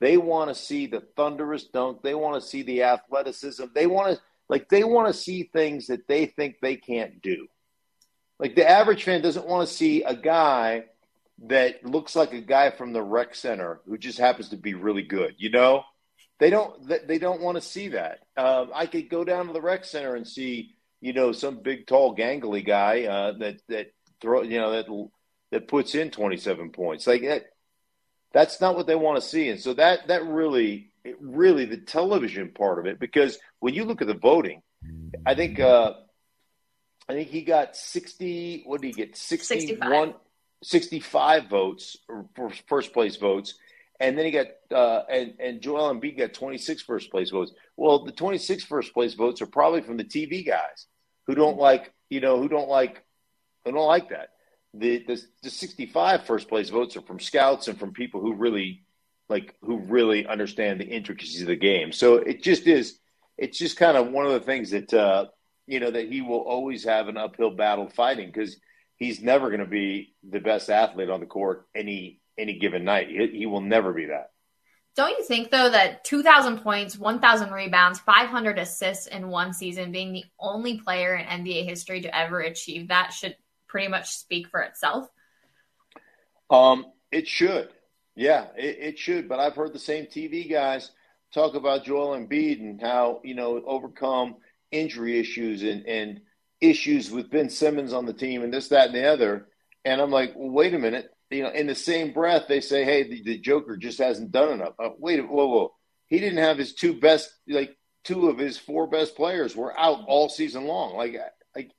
They 0.00 0.16
want 0.16 0.48
to 0.50 0.54
see 0.54 0.86
the 0.86 1.02
thunderous 1.16 1.64
dunk. 1.64 2.02
They 2.02 2.14
want 2.14 2.40
to 2.40 2.46
see 2.46 2.62
the 2.62 2.82
athleticism. 2.82 3.64
They 3.74 3.86
want 3.86 4.16
to 4.16 4.22
like 4.48 4.68
they 4.68 4.84
want 4.84 5.08
to 5.08 5.14
see 5.14 5.44
things 5.44 5.88
that 5.88 6.06
they 6.06 6.26
think 6.26 6.56
they 6.60 6.76
can't 6.76 7.20
do. 7.22 7.46
Like 8.38 8.54
the 8.54 8.68
average 8.68 9.04
fan 9.04 9.22
doesn't 9.22 9.46
want 9.46 9.66
to 9.66 9.74
see 9.74 10.02
a 10.02 10.14
guy 10.14 10.84
that 11.46 11.84
looks 11.84 12.16
like 12.16 12.32
a 12.32 12.40
guy 12.40 12.70
from 12.70 12.92
the 12.92 13.02
rec 13.02 13.34
center 13.34 13.80
who 13.86 13.98
just 13.98 14.18
happens 14.18 14.50
to 14.50 14.56
be 14.56 14.74
really 14.74 15.02
good. 15.02 15.34
You 15.38 15.50
know, 15.50 15.84
they 16.38 16.50
don't 16.50 16.86
they 17.06 17.18
don't 17.18 17.40
want 17.40 17.56
to 17.56 17.62
see 17.62 17.88
that. 17.88 18.20
Uh, 18.36 18.66
I 18.74 18.86
could 18.86 19.08
go 19.08 19.24
down 19.24 19.46
to 19.46 19.52
the 19.52 19.60
rec 19.60 19.84
center 19.84 20.14
and 20.14 20.26
see 20.26 20.75
you 21.00 21.12
know 21.12 21.32
some 21.32 21.62
big 21.62 21.86
tall 21.86 22.16
gangly 22.16 22.64
guy 22.64 23.04
uh, 23.04 23.32
that 23.38 23.60
that 23.68 23.88
throw 24.20 24.42
you 24.42 24.58
know 24.58 24.72
that 24.72 25.08
that 25.52 25.68
puts 25.68 25.94
in 25.94 26.10
27 26.10 26.70
points 26.70 27.06
like 27.06 27.22
that. 27.22 27.46
That's 28.32 28.60
not 28.60 28.76
what 28.76 28.86
they 28.86 28.96
want 28.96 29.20
to 29.20 29.26
see, 29.26 29.48
and 29.48 29.60
so 29.60 29.74
that 29.74 30.08
that 30.08 30.26
really 30.26 30.90
really 31.20 31.64
the 31.64 31.76
television 31.76 32.50
part 32.50 32.78
of 32.78 32.86
it 32.86 32.98
because 32.98 33.38
when 33.60 33.74
you 33.74 33.84
look 33.84 34.02
at 34.02 34.08
the 34.08 34.14
voting, 34.14 34.62
I 35.24 35.34
think 35.34 35.60
uh, 35.60 35.94
I 37.08 37.12
think 37.12 37.28
he 37.28 37.42
got 37.42 37.76
60. 37.76 38.64
What 38.66 38.80
did 38.80 38.88
he 38.88 38.92
get? 38.92 39.16
61, 39.16 39.78
65, 39.78 40.14
65 40.62 41.48
votes 41.48 41.96
for 42.34 42.50
first 42.66 42.92
place 42.92 43.16
votes 43.16 43.54
and 44.00 44.16
then 44.16 44.24
he 44.24 44.30
got 44.30 44.46
uh, 44.70 45.02
and 45.08 45.34
and 45.40 45.60
Joel 45.60 45.94
Embiid 45.94 46.18
got 46.18 46.34
26 46.34 46.82
first 46.82 47.10
place 47.10 47.30
votes. 47.30 47.52
Well, 47.76 48.04
the 48.04 48.12
26 48.12 48.64
first 48.64 48.92
place 48.92 49.14
votes 49.14 49.40
are 49.40 49.46
probably 49.46 49.82
from 49.82 49.96
the 49.96 50.04
TV 50.04 50.46
guys 50.46 50.86
who 51.26 51.34
don't 51.34 51.58
like 51.58 51.92
you 52.10 52.20
know 52.20 52.40
who 52.40 52.48
don't 52.48 52.68
like 52.68 53.02
who 53.64 53.72
don't 53.72 53.86
like 53.86 54.10
that. 54.10 54.30
The, 54.74 55.04
the 55.06 55.22
the 55.42 55.50
65 55.50 56.26
first 56.26 56.48
place 56.48 56.68
votes 56.68 56.96
are 56.96 57.02
from 57.02 57.20
scouts 57.20 57.68
and 57.68 57.78
from 57.78 57.92
people 57.92 58.20
who 58.20 58.34
really 58.34 58.84
like 59.28 59.54
who 59.62 59.78
really 59.78 60.26
understand 60.26 60.80
the 60.80 60.86
intricacies 60.86 61.40
of 61.40 61.48
the 61.48 61.56
game. 61.56 61.92
So 61.92 62.16
it 62.16 62.42
just 62.42 62.66
is 62.66 62.98
it's 63.38 63.58
just 63.58 63.76
kind 63.76 63.96
of 63.96 64.08
one 64.08 64.26
of 64.26 64.32
the 64.32 64.40
things 64.40 64.70
that 64.70 64.92
uh, 64.92 65.26
you 65.66 65.80
know 65.80 65.90
that 65.90 66.10
he 66.12 66.20
will 66.20 66.40
always 66.40 66.84
have 66.84 67.08
an 67.08 67.16
uphill 67.16 67.50
battle 67.50 67.88
fighting 67.88 68.26
because 68.26 68.56
he's 68.96 69.20
never 69.20 69.48
going 69.48 69.60
to 69.60 69.66
be 69.66 70.14
the 70.28 70.40
best 70.40 70.70
athlete 70.70 71.10
on 71.10 71.20
the 71.20 71.26
court 71.26 71.66
any 71.74 72.20
any 72.38 72.58
given 72.58 72.84
night. 72.84 73.08
He, 73.08 73.38
he 73.38 73.46
will 73.46 73.60
never 73.60 73.92
be 73.92 74.06
that. 74.06 74.30
Don't 74.96 75.18
you 75.18 75.24
think 75.24 75.50
though 75.50 75.68
that 75.68 76.04
2,000 76.04 76.60
points, 76.60 76.98
1,000 76.98 77.50
rebounds, 77.50 78.00
500 78.00 78.58
assists 78.58 79.06
in 79.06 79.28
one 79.28 79.52
season, 79.52 79.92
being 79.92 80.12
the 80.12 80.24
only 80.40 80.78
player 80.80 81.14
in 81.14 81.26
NBA 81.26 81.66
history 81.66 82.00
to 82.00 82.16
ever 82.16 82.40
achieve 82.40 82.88
that, 82.88 83.12
should 83.12 83.36
pretty 83.68 83.88
much 83.88 84.10
speak 84.10 84.48
for 84.48 84.62
itself? 84.62 85.08
Um, 86.48 86.86
it 87.12 87.28
should. 87.28 87.68
Yeah, 88.14 88.46
it, 88.56 88.78
it 88.80 88.98
should. 88.98 89.28
But 89.28 89.38
I've 89.38 89.54
heard 89.54 89.74
the 89.74 89.78
same 89.78 90.06
TV 90.06 90.50
guys 90.50 90.90
talk 91.34 91.54
about 91.54 91.84
Joel 91.84 92.16
Embiid 92.16 92.60
and 92.60 92.80
how 92.80 93.20
you 93.22 93.34
know 93.34 93.62
overcome 93.66 94.36
injury 94.70 95.18
issues 95.18 95.62
and 95.62 95.86
and 95.86 96.20
issues 96.62 97.10
with 97.10 97.30
Ben 97.30 97.50
Simmons 97.50 97.92
on 97.92 98.06
the 98.06 98.14
team 98.14 98.42
and 98.42 98.52
this, 98.52 98.68
that, 98.68 98.86
and 98.86 98.94
the 98.94 99.06
other. 99.06 99.48
And 99.84 100.00
I'm 100.00 100.10
like, 100.10 100.32
well, 100.34 100.50
wait 100.50 100.72
a 100.72 100.78
minute 100.78 101.10
you 101.30 101.42
know, 101.42 101.50
in 101.50 101.66
the 101.66 101.74
same 101.74 102.12
breath, 102.12 102.44
they 102.48 102.60
say, 102.60 102.84
"Hey, 102.84 103.02
the, 103.02 103.22
the 103.22 103.38
Joker 103.38 103.76
just 103.76 103.98
hasn't 103.98 104.32
done 104.32 104.52
enough." 104.52 104.74
Uh, 104.78 104.90
wait, 104.98 105.20
whoa, 105.20 105.46
whoa! 105.46 105.74
He 106.06 106.18
didn't 106.20 106.38
have 106.38 106.58
his 106.58 106.74
two 106.74 107.00
best, 107.00 107.30
like 107.48 107.76
two 108.04 108.28
of 108.28 108.38
his 108.38 108.56
four 108.56 108.86
best 108.86 109.16
players 109.16 109.56
were 109.56 109.78
out 109.78 110.04
all 110.06 110.28
season 110.28 110.66
long. 110.66 110.96
Like, 110.96 111.16
like, 111.54 111.72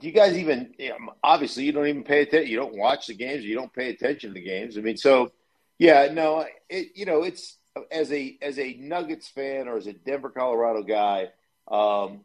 do 0.00 0.06
you 0.06 0.12
guys 0.12 0.36
even? 0.36 0.74
You 0.78 0.90
know, 0.90 0.96
obviously, 1.22 1.64
you 1.64 1.72
don't 1.72 1.86
even 1.86 2.04
pay 2.04 2.22
attention. 2.22 2.50
You 2.50 2.58
don't 2.58 2.76
watch 2.76 3.06
the 3.06 3.14
games. 3.14 3.44
You 3.44 3.54
don't 3.54 3.72
pay 3.72 3.90
attention 3.90 4.30
to 4.30 4.34
the 4.34 4.46
games. 4.46 4.78
I 4.78 4.80
mean, 4.80 4.96
so 4.96 5.32
yeah, 5.78 6.08
no, 6.12 6.46
it, 6.68 6.88
you 6.94 7.04
know, 7.04 7.22
it's 7.22 7.58
as 7.90 8.12
a 8.12 8.38
as 8.40 8.58
a 8.58 8.74
Nuggets 8.74 9.28
fan 9.28 9.68
or 9.68 9.76
as 9.76 9.86
a 9.86 9.92
Denver, 9.92 10.30
Colorado 10.30 10.82
guy, 10.82 11.28
um, 11.68 12.20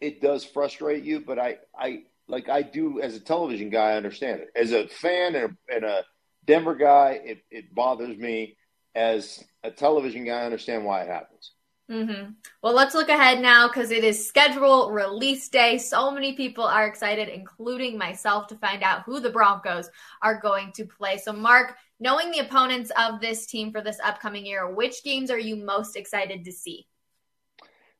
it 0.00 0.20
does 0.20 0.44
frustrate 0.44 1.04
you. 1.04 1.20
But 1.20 1.38
I, 1.38 1.58
I, 1.76 2.02
like 2.28 2.48
I 2.48 2.62
do 2.62 3.00
as 3.00 3.16
a 3.16 3.20
television 3.20 3.70
guy, 3.70 3.92
I 3.92 3.96
understand 3.96 4.40
it. 4.40 4.48
As 4.54 4.72
a 4.72 4.86
fan 4.88 5.34
and 5.34 5.44
a, 5.70 5.74
and 5.74 5.84
a 5.84 6.04
Denver 6.44 6.74
guy, 6.74 7.20
it, 7.24 7.38
it 7.50 7.74
bothers 7.74 8.16
me. 8.16 8.56
As 8.94 9.44
a 9.62 9.70
television 9.70 10.24
guy, 10.24 10.40
I 10.40 10.44
understand 10.44 10.84
why 10.84 11.02
it 11.02 11.08
happens. 11.08 11.52
Mm-hmm. 11.90 12.32
Well, 12.62 12.74
let's 12.74 12.94
look 12.94 13.08
ahead 13.08 13.40
now 13.40 13.68
because 13.68 13.90
it 13.90 14.04
is 14.04 14.28
schedule 14.28 14.90
release 14.90 15.48
day. 15.48 15.78
So 15.78 16.10
many 16.10 16.34
people 16.34 16.64
are 16.64 16.86
excited, 16.86 17.28
including 17.28 17.96
myself, 17.96 18.46
to 18.48 18.56
find 18.56 18.82
out 18.82 19.04
who 19.04 19.20
the 19.20 19.30
Broncos 19.30 19.88
are 20.20 20.38
going 20.38 20.72
to 20.72 20.84
play. 20.84 21.16
So, 21.16 21.32
Mark, 21.32 21.76
knowing 21.98 22.30
the 22.30 22.40
opponents 22.40 22.92
of 22.98 23.20
this 23.20 23.46
team 23.46 23.72
for 23.72 23.80
this 23.80 23.98
upcoming 24.04 24.44
year, 24.44 24.70
which 24.70 25.02
games 25.02 25.30
are 25.30 25.38
you 25.38 25.56
most 25.56 25.96
excited 25.96 26.44
to 26.44 26.52
see? 26.52 26.86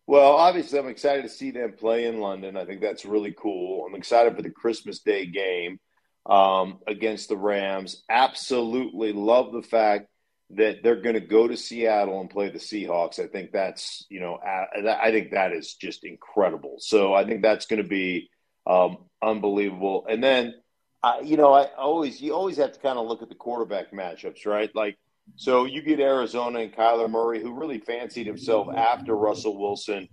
Well, 0.08 0.36
obviously, 0.36 0.78
I'm 0.78 0.88
excited 0.88 1.24
to 1.24 1.28
see 1.28 1.50
them 1.50 1.74
play 1.74 2.06
in 2.06 2.18
London. 2.18 2.56
I 2.56 2.64
think 2.64 2.80
that's 2.80 3.04
really 3.04 3.34
cool. 3.38 3.84
I'm 3.84 3.94
excited 3.94 4.34
for 4.34 4.40
the 4.40 4.48
Christmas 4.48 5.00
Day 5.00 5.26
game 5.26 5.78
um, 6.24 6.78
against 6.86 7.28
the 7.28 7.36
Rams. 7.36 8.02
Absolutely 8.08 9.12
love 9.12 9.52
the 9.52 9.60
fact 9.60 10.06
that 10.52 10.82
they're 10.82 11.02
going 11.02 11.16
to 11.16 11.20
go 11.20 11.46
to 11.46 11.58
Seattle 11.58 12.22
and 12.22 12.30
play 12.30 12.48
the 12.48 12.58
Seahawks. 12.58 13.22
I 13.22 13.26
think 13.26 13.52
that's 13.52 14.06
you 14.08 14.20
know 14.20 14.38
I 14.42 15.10
think 15.10 15.32
that 15.32 15.52
is 15.52 15.74
just 15.74 16.04
incredible. 16.04 16.76
So 16.78 17.12
I 17.12 17.26
think 17.26 17.42
that's 17.42 17.66
going 17.66 17.82
to 17.82 17.88
be 17.88 18.30
um, 18.66 18.96
unbelievable. 19.22 20.06
And 20.08 20.24
then 20.24 20.54
you 21.22 21.36
know 21.36 21.52
I 21.52 21.66
always 21.76 22.18
you 22.18 22.34
always 22.34 22.56
have 22.56 22.72
to 22.72 22.80
kind 22.80 22.98
of 22.98 23.06
look 23.06 23.20
at 23.20 23.28
the 23.28 23.34
quarterback 23.34 23.92
matchups, 23.92 24.46
right? 24.46 24.74
Like 24.74 24.96
So 25.36 25.64
you 25.64 25.82
get 25.82 26.00
Arizona 26.00 26.60
and 26.60 26.72
Kyler 26.72 27.08
Murray, 27.10 27.40
who 27.40 27.52
really 27.52 27.78
fancied 27.78 28.26
himself 28.26 28.68
after 28.74 29.14
Russell 29.14 29.58
Wilson 29.58 30.08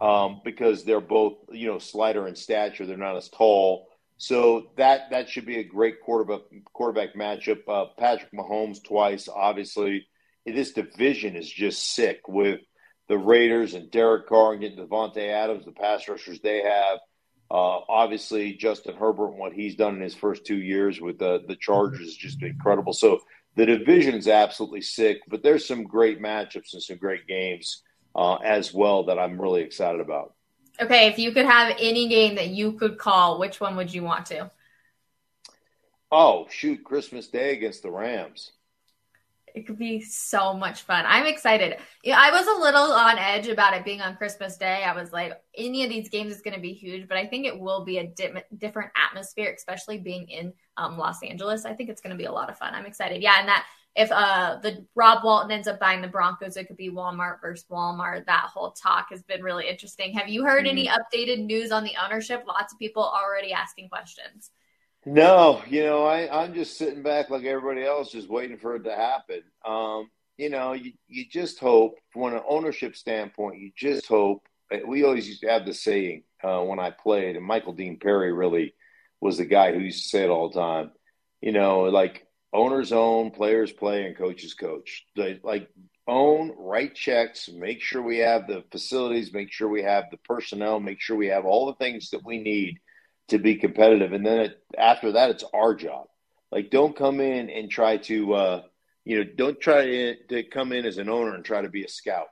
um, 0.00 0.40
because 0.44 0.84
they're 0.84 1.00
both, 1.00 1.34
you 1.50 1.66
know, 1.66 1.78
slighter 1.78 2.28
in 2.28 2.36
stature. 2.36 2.86
They're 2.86 2.96
not 2.96 3.16
as 3.16 3.28
tall. 3.28 3.88
So 4.18 4.70
that 4.76 5.10
that 5.10 5.28
should 5.28 5.46
be 5.46 5.58
a 5.58 5.64
great 5.64 6.00
quarterback 6.00 6.40
quarterback 6.72 7.14
matchup. 7.14 7.60
Uh, 7.68 7.86
Patrick 7.98 8.32
Mahomes 8.32 8.82
twice, 8.82 9.28
obviously. 9.28 10.06
This 10.46 10.72
division 10.72 11.36
is 11.36 11.50
just 11.50 11.94
sick 11.94 12.20
with 12.28 12.60
the 13.08 13.18
Raiders 13.18 13.74
and 13.74 13.90
Derek 13.90 14.28
Carr 14.28 14.52
and 14.52 14.60
getting 14.60 14.78
Davante 14.78 15.28
Adams, 15.28 15.64
the 15.64 15.72
pass 15.72 16.08
rushers 16.08 16.40
they 16.40 16.62
have. 16.62 16.98
Uh, 17.50 17.80
obviously, 17.88 18.54
Justin 18.54 18.96
Herbert 18.96 19.30
and 19.30 19.38
what 19.38 19.52
he's 19.52 19.76
done 19.76 19.96
in 19.96 20.00
his 20.00 20.14
first 20.14 20.44
two 20.44 20.56
years 20.56 21.00
with 21.00 21.18
the 21.18 21.42
the 21.46 21.56
Chargers 21.56 22.08
is 22.08 22.16
just 22.16 22.42
incredible. 22.42 22.92
So 22.92 23.20
the 23.56 23.66
division 23.66 24.14
is 24.14 24.28
absolutely 24.28 24.82
sick, 24.82 25.22
but 25.28 25.42
there's 25.42 25.66
some 25.66 25.84
great 25.84 26.20
matchups 26.20 26.74
and 26.74 26.82
some 26.82 26.98
great 26.98 27.26
games 27.26 27.82
uh, 28.14 28.36
as 28.36 28.72
well 28.72 29.04
that 29.04 29.18
I'm 29.18 29.40
really 29.40 29.62
excited 29.62 30.00
about. 30.00 30.34
Okay, 30.80 31.06
if 31.06 31.18
you 31.18 31.32
could 31.32 31.46
have 31.46 31.74
any 31.80 32.06
game 32.08 32.34
that 32.34 32.48
you 32.48 32.72
could 32.72 32.98
call, 32.98 33.38
which 33.38 33.60
one 33.60 33.76
would 33.76 33.92
you 33.92 34.02
want 34.02 34.26
to? 34.26 34.50
Oh, 36.12 36.46
shoot, 36.50 36.84
Christmas 36.84 37.28
Day 37.28 37.56
against 37.56 37.82
the 37.82 37.90
Rams. 37.90 38.52
It 39.56 39.66
could 39.66 39.78
be 39.78 40.02
so 40.02 40.52
much 40.52 40.82
fun. 40.82 41.06
I'm 41.08 41.24
excited. 41.24 41.78
Yeah, 42.04 42.18
I 42.20 42.30
was 42.30 42.46
a 42.46 42.60
little 42.60 42.92
on 42.92 43.16
edge 43.16 43.48
about 43.48 43.72
it 43.72 43.86
being 43.86 44.02
on 44.02 44.14
Christmas 44.14 44.58
Day. 44.58 44.84
I 44.84 44.94
was 44.94 45.12
like, 45.12 45.32
any 45.56 45.82
of 45.82 45.88
these 45.88 46.10
games 46.10 46.34
is 46.34 46.42
going 46.42 46.52
to 46.54 46.60
be 46.60 46.74
huge, 46.74 47.08
but 47.08 47.16
I 47.16 47.26
think 47.26 47.46
it 47.46 47.58
will 47.58 47.82
be 47.82 47.96
a 47.96 48.06
di- 48.06 48.44
different 48.58 48.90
atmosphere, 48.94 49.54
especially 49.56 49.96
being 49.96 50.28
in 50.28 50.52
um, 50.76 50.98
Los 50.98 51.22
Angeles. 51.22 51.64
I 51.64 51.72
think 51.72 51.88
it's 51.88 52.02
going 52.02 52.10
to 52.10 52.18
be 52.18 52.26
a 52.26 52.32
lot 52.32 52.50
of 52.50 52.58
fun. 52.58 52.74
I'm 52.74 52.84
excited. 52.84 53.22
Yeah, 53.22 53.40
and 53.40 53.48
that 53.48 53.64
if 53.96 54.12
uh 54.12 54.58
the 54.62 54.84
Rob 54.94 55.24
Walton 55.24 55.50
ends 55.50 55.66
up 55.66 55.80
buying 55.80 56.02
the 56.02 56.08
Broncos, 56.08 56.58
it 56.58 56.66
could 56.66 56.76
be 56.76 56.90
Walmart 56.90 57.40
versus 57.40 57.64
Walmart. 57.70 58.26
That 58.26 58.50
whole 58.52 58.72
talk 58.72 59.06
has 59.10 59.22
been 59.22 59.42
really 59.42 59.66
interesting. 59.66 60.12
Have 60.12 60.28
you 60.28 60.44
heard 60.44 60.66
mm-hmm. 60.66 60.76
any 60.76 60.88
updated 60.88 61.46
news 61.46 61.72
on 61.72 61.82
the 61.82 61.94
ownership? 62.04 62.44
Lots 62.46 62.74
of 62.74 62.78
people 62.78 63.02
already 63.02 63.54
asking 63.54 63.88
questions. 63.88 64.50
No, 65.06 65.62
you 65.68 65.84
know, 65.84 66.04
I, 66.04 66.42
I'm 66.42 66.52
just 66.52 66.76
sitting 66.76 67.04
back 67.04 67.30
like 67.30 67.44
everybody 67.44 67.84
else, 67.84 68.10
just 68.10 68.28
waiting 68.28 68.58
for 68.58 68.74
it 68.74 68.82
to 68.84 68.94
happen. 68.94 69.42
Um, 69.64 70.10
you 70.36 70.50
know, 70.50 70.72
you, 70.72 70.94
you 71.06 71.26
just 71.30 71.60
hope, 71.60 71.94
from 72.12 72.34
an 72.34 72.40
ownership 72.48 72.96
standpoint, 72.96 73.60
you 73.60 73.70
just 73.76 74.08
hope. 74.08 74.42
We 74.84 75.04
always 75.04 75.28
used 75.28 75.42
to 75.42 75.48
have 75.48 75.64
the 75.64 75.72
saying 75.72 76.24
uh, 76.42 76.60
when 76.62 76.80
I 76.80 76.90
played, 76.90 77.36
and 77.36 77.46
Michael 77.46 77.72
Dean 77.72 77.98
Perry 78.00 78.32
really 78.32 78.74
was 79.20 79.38
the 79.38 79.44
guy 79.44 79.72
who 79.72 79.78
used 79.78 80.02
to 80.02 80.08
say 80.08 80.24
it 80.24 80.28
all 80.30 80.50
the 80.50 80.60
time. 80.60 80.90
You 81.40 81.52
know, 81.52 81.82
like 81.82 82.26
owners 82.52 82.90
own, 82.90 83.30
players 83.30 83.70
play, 83.70 84.06
and 84.06 84.16
coaches 84.16 84.54
coach. 84.54 85.06
They, 85.14 85.38
like 85.44 85.68
own, 86.08 86.52
write 86.58 86.96
checks, 86.96 87.48
make 87.48 87.80
sure 87.80 88.02
we 88.02 88.18
have 88.18 88.48
the 88.48 88.64
facilities, 88.72 89.32
make 89.32 89.52
sure 89.52 89.68
we 89.68 89.84
have 89.84 90.06
the 90.10 90.18
personnel, 90.18 90.80
make 90.80 91.00
sure 91.00 91.16
we 91.16 91.28
have 91.28 91.44
all 91.44 91.66
the 91.66 91.74
things 91.74 92.10
that 92.10 92.24
we 92.24 92.38
need 92.38 92.80
to 93.28 93.38
be 93.38 93.56
competitive. 93.56 94.12
And 94.12 94.24
then 94.24 94.38
it, 94.38 94.62
after 94.76 95.12
that, 95.12 95.30
it's 95.30 95.44
our 95.54 95.74
job. 95.74 96.06
Like, 96.52 96.70
don't 96.70 96.96
come 96.96 97.20
in 97.20 97.50
and 97.50 97.70
try 97.70 97.96
to, 97.98 98.34
uh, 98.34 98.62
you 99.04 99.18
know, 99.18 99.30
don't 99.36 99.60
try 99.60 100.14
to, 100.28 100.42
come 100.44 100.72
in 100.72 100.86
as 100.86 100.98
an 100.98 101.08
owner 101.08 101.34
and 101.34 101.44
try 101.44 101.62
to 101.62 101.68
be 101.68 101.84
a 101.84 101.88
scout. 101.88 102.28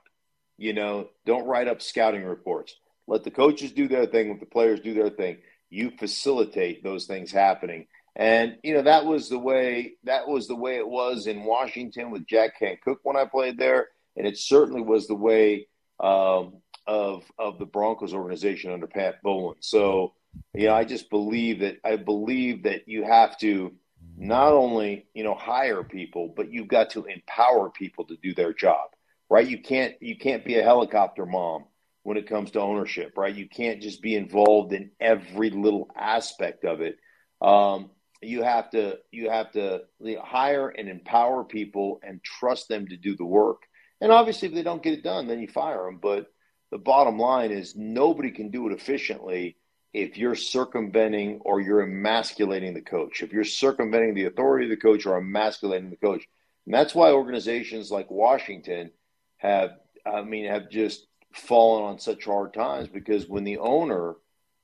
You 0.57 0.73
know, 0.73 1.09
don't 1.25 1.47
write 1.47 1.67
up 1.67 1.81
scouting 1.81 2.23
reports. 2.23 2.75
Let 3.07 3.23
the 3.23 3.31
coaches 3.31 3.71
do 3.71 3.87
their 3.87 4.05
thing, 4.05 4.29
let 4.29 4.39
the 4.39 4.45
players 4.45 4.79
do 4.79 4.93
their 4.93 5.09
thing. 5.09 5.37
You 5.69 5.91
facilitate 5.91 6.83
those 6.83 7.05
things 7.05 7.31
happening 7.31 7.87
and 8.15 8.57
you 8.63 8.73
know 8.73 8.81
that 8.81 9.05
was 9.05 9.29
the 9.29 9.39
way 9.39 9.93
that 10.03 10.27
was 10.27 10.47
the 10.47 10.55
way 10.55 10.77
it 10.77 10.87
was 10.87 11.27
in 11.27 11.43
Washington 11.43 12.11
with 12.11 12.27
Jack 12.27 12.59
Kent 12.59 12.81
Cooke 12.81 13.01
when 13.03 13.17
I 13.17 13.25
played 13.25 13.57
there, 13.57 13.89
and 14.15 14.25
it 14.25 14.37
certainly 14.37 14.81
was 14.81 15.07
the 15.07 15.15
way 15.15 15.67
um, 15.99 16.61
of 16.87 17.29
of 17.37 17.59
the 17.59 17.65
Broncos 17.65 18.13
organization 18.13 18.71
under 18.71 18.87
Pat 18.87 19.21
Bowlen. 19.21 19.57
So 19.59 20.13
you 20.53 20.67
know, 20.67 20.73
I 20.73 20.85
just 20.85 21.09
believe 21.09 21.59
that 21.59 21.77
I 21.83 21.97
believe 21.97 22.63
that 22.63 22.87
you 22.87 23.03
have 23.03 23.37
to 23.39 23.73
not 24.17 24.53
only 24.53 25.07
you 25.13 25.23
know 25.23 25.35
hire 25.35 25.83
people, 25.83 26.33
but 26.35 26.51
you've 26.51 26.67
got 26.67 26.91
to 26.91 27.05
empower 27.05 27.69
people 27.69 28.05
to 28.05 28.17
do 28.21 28.33
their 28.33 28.53
job. 28.53 28.89
Right? 29.29 29.47
You 29.47 29.61
can't 29.61 29.95
you 30.01 30.17
can't 30.17 30.45
be 30.45 30.57
a 30.57 30.63
helicopter 30.63 31.25
mom 31.25 31.65
when 32.03 32.17
it 32.17 32.29
comes 32.29 32.51
to 32.51 32.61
ownership. 32.61 33.13
Right? 33.17 33.35
You 33.35 33.49
can't 33.49 33.81
just 33.81 34.01
be 34.01 34.15
involved 34.15 34.73
in 34.73 34.91
every 34.99 35.49
little 35.49 35.89
aspect 35.95 36.63
of 36.63 36.81
it. 36.81 36.97
Um, 37.41 37.91
you 38.21 38.43
have 38.43 38.69
to 38.71 38.97
you 39.11 39.29
have 39.29 39.51
to 39.53 39.81
hire 40.21 40.69
and 40.69 40.87
empower 40.87 41.43
people 41.43 41.99
and 42.01 42.23
trust 42.23 42.69
them 42.69 42.87
to 42.87 42.97
do 42.97 43.15
the 43.15 43.25
work. 43.25 43.63
And 44.01 44.11
obviously, 44.11 44.47
if 44.47 44.53
they 44.53 44.63
don't 44.63 44.83
get 44.83 44.93
it 44.93 45.03
done, 45.03 45.27
then 45.27 45.39
you 45.39 45.47
fire 45.47 45.85
them. 45.85 45.99
But 46.01 46.27
the 46.71 46.77
bottom 46.77 47.17
line 47.17 47.51
is 47.51 47.75
nobody 47.75 48.31
can 48.31 48.51
do 48.51 48.67
it 48.67 48.73
efficiently 48.73 49.57
if 49.95 50.17
you're 50.17 50.35
circumventing 50.35 51.39
or 51.45 51.61
you're 51.61 51.81
emasculating 51.81 52.73
the 52.73 52.81
coach. 52.81 53.23
If 53.23 53.31
you're 53.31 53.45
circumventing 53.45 54.13
the 54.13 54.25
authority 54.25 54.65
of 54.65 54.69
the 54.69 54.75
coach 54.75 55.05
or 55.05 55.15
emasculating 55.15 55.89
the 55.89 55.95
coach, 55.95 56.27
and 56.65 56.75
that's 56.75 56.93
why 56.93 57.11
organizations 57.11 57.91
like 57.91 58.11
Washington 58.11 58.91
have, 59.37 59.71
I 60.05 60.21
mean, 60.23 60.47
have 60.47 60.69
just 60.69 61.07
fallen 61.31 61.85
on 61.85 61.99
such 61.99 62.25
hard 62.25 62.53
times 62.53 62.89
because 62.89 63.29
when 63.29 63.45
the 63.45 63.59
owner 63.59 64.15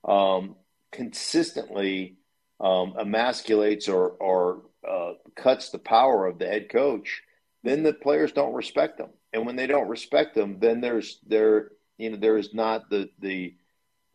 um, 0.03 0.57
consistently 0.91 2.17
um, 2.59 2.95
emasculates 2.99 3.87
or, 3.87 4.09
or 4.09 4.63
uh, 4.85 5.13
cuts 5.35 5.69
the 5.69 5.79
power 5.79 6.25
of 6.25 6.39
the 6.39 6.47
head 6.47 6.67
coach, 6.67 7.21
then 7.63 7.83
the 7.83 7.93
players 7.93 8.33
don't 8.33 8.53
respect 8.53 8.97
them. 8.97 9.11
And 9.31 9.45
when 9.45 9.55
they 9.55 9.67
don't 9.67 9.87
respect 9.87 10.35
them, 10.35 10.59
then 10.59 10.81
there's 10.81 11.19
there 11.25 11.69
you 11.97 12.09
know 12.09 12.17
there 12.17 12.37
is 12.37 12.53
not 12.53 12.89
the 12.89 13.09
the 13.19 13.55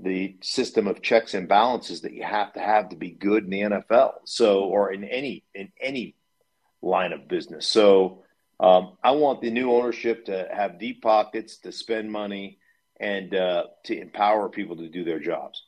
the 0.00 0.36
system 0.42 0.86
of 0.86 1.02
checks 1.02 1.34
and 1.34 1.48
balances 1.48 2.02
that 2.02 2.12
you 2.12 2.22
have 2.22 2.52
to 2.52 2.60
have 2.60 2.90
to 2.90 2.96
be 2.96 3.10
good 3.10 3.44
in 3.44 3.50
the 3.50 3.60
NFL. 3.60 4.12
So 4.24 4.64
or 4.64 4.92
in 4.92 5.04
any 5.04 5.44
in 5.54 5.72
any 5.80 6.16
line 6.82 7.12
of 7.12 7.28
business. 7.28 7.68
So 7.68 8.22
um, 8.60 8.96
I 9.02 9.12
want 9.12 9.40
the 9.40 9.50
new 9.50 9.72
ownership 9.72 10.26
to 10.26 10.48
have 10.54 10.78
deep 10.78 11.02
pockets, 11.02 11.58
to 11.58 11.72
spend 11.72 12.10
money, 12.10 12.58
and 12.98 13.34
uh, 13.34 13.64
to 13.84 14.00
empower 14.00 14.48
people 14.48 14.76
to 14.76 14.88
do 14.88 15.04
their 15.04 15.20
jobs 15.20 15.62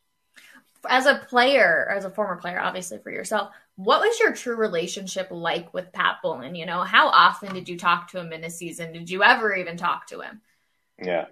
as 0.89 1.07
a 1.07 1.15
player, 1.29 1.89
as 1.91 2.05
a 2.05 2.11
former 2.11 2.37
player, 2.37 2.61
obviously 2.61 2.99
for 2.99 3.11
yourself, 3.11 3.51
what 3.77 4.01
was 4.01 4.19
your 4.19 4.33
true 4.33 4.57
relationship 4.57 5.29
like 5.31 5.73
with 5.73 5.93
Pat 5.93 6.17
Bowlen? 6.23 6.55
You 6.55 6.67
know, 6.67 6.83
how 6.83 7.09
often 7.09 7.55
did 7.55 7.69
you 7.69 7.79
talk 7.79 8.11
to 8.11 8.21
him 8.21 8.33
in 8.33 8.45
a 8.45 8.51
season? 8.51 8.93
Did 8.93 9.11
you 9.11 9.23
ever 9.23 9.55
even 9.55 9.77
talk 9.77 10.09
to 10.09 10.21
him? 10.21 10.41
Yeah. 11.01 11.27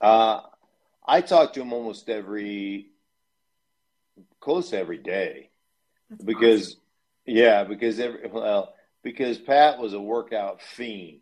Uh, 0.00 0.40
I 1.08 1.22
talk 1.22 1.54
to 1.54 1.62
him 1.62 1.72
almost 1.72 2.08
every, 2.08 2.90
close 4.40 4.70
to 4.70 4.78
every 4.78 4.98
day. 4.98 5.50
That's 6.10 6.22
because, 6.22 6.66
awesome. 6.66 6.80
yeah, 7.26 7.64
because 7.64 7.98
every, 7.98 8.28
well, 8.28 8.74
because 9.02 9.38
Pat 9.38 9.78
was 9.78 9.94
a 9.94 10.00
workout 10.00 10.62
fiend. 10.62 11.20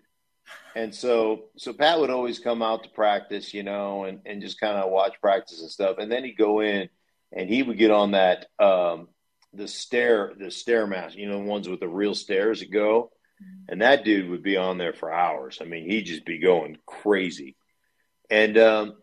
And 0.74 0.94
so, 0.94 1.44
so 1.56 1.72
Pat 1.72 2.00
would 2.00 2.10
always 2.10 2.38
come 2.38 2.62
out 2.62 2.82
to 2.82 2.88
practice, 2.90 3.54
you 3.54 3.62
know, 3.62 4.04
and, 4.04 4.20
and 4.26 4.42
just 4.42 4.60
kind 4.60 4.76
of 4.76 4.90
watch 4.90 5.14
practice 5.20 5.60
and 5.60 5.70
stuff. 5.70 5.96
And 5.98 6.10
then 6.10 6.24
he'd 6.24 6.36
go 6.36 6.60
in 6.60 6.88
and 7.32 7.48
he 7.48 7.62
would 7.62 7.78
get 7.78 7.90
on 7.90 8.12
that 8.12 8.46
um, 8.58 9.08
the 9.52 9.68
stair 9.68 10.32
the 10.38 10.46
stairmaster, 10.46 11.16
you 11.16 11.28
know, 11.28 11.38
the 11.38 11.44
ones 11.44 11.68
with 11.68 11.80
the 11.80 11.88
real 11.88 12.14
stairs 12.14 12.60
that 12.60 12.70
go, 12.70 13.10
mm-hmm. 13.42 13.72
and 13.72 13.82
that 13.82 14.04
dude 14.04 14.30
would 14.30 14.42
be 14.42 14.56
on 14.56 14.78
there 14.78 14.92
for 14.92 15.12
hours. 15.12 15.58
I 15.60 15.64
mean, 15.64 15.88
he'd 15.88 16.02
just 16.02 16.24
be 16.24 16.38
going 16.38 16.78
crazy, 16.86 17.56
and 18.30 18.56
um, 18.58 18.96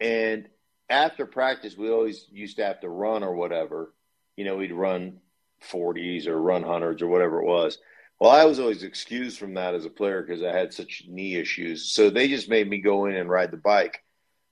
and 0.00 0.48
after 0.88 1.26
practice, 1.26 1.76
we 1.76 1.90
always 1.90 2.26
used 2.30 2.56
to 2.56 2.64
have 2.64 2.80
to 2.80 2.88
run 2.88 3.22
or 3.22 3.34
whatever. 3.34 3.92
You 4.36 4.44
know, 4.44 4.56
we'd 4.56 4.72
run 4.72 5.18
forties 5.60 6.26
or 6.26 6.40
run 6.40 6.62
hundreds 6.62 7.02
or 7.02 7.08
whatever 7.08 7.40
it 7.40 7.46
was. 7.46 7.78
Well, 8.20 8.30
I 8.30 8.44
was 8.44 8.58
always 8.58 8.82
excused 8.82 9.38
from 9.38 9.54
that 9.54 9.74
as 9.74 9.84
a 9.84 9.90
player 9.90 10.22
because 10.22 10.42
I 10.42 10.56
had 10.56 10.72
such 10.72 11.04
knee 11.08 11.36
issues. 11.36 11.92
So 11.92 12.08
they 12.08 12.28
just 12.28 12.48
made 12.48 12.68
me 12.68 12.78
go 12.78 13.06
in 13.06 13.16
and 13.16 13.28
ride 13.28 13.50
the 13.50 13.58
bike. 13.58 14.02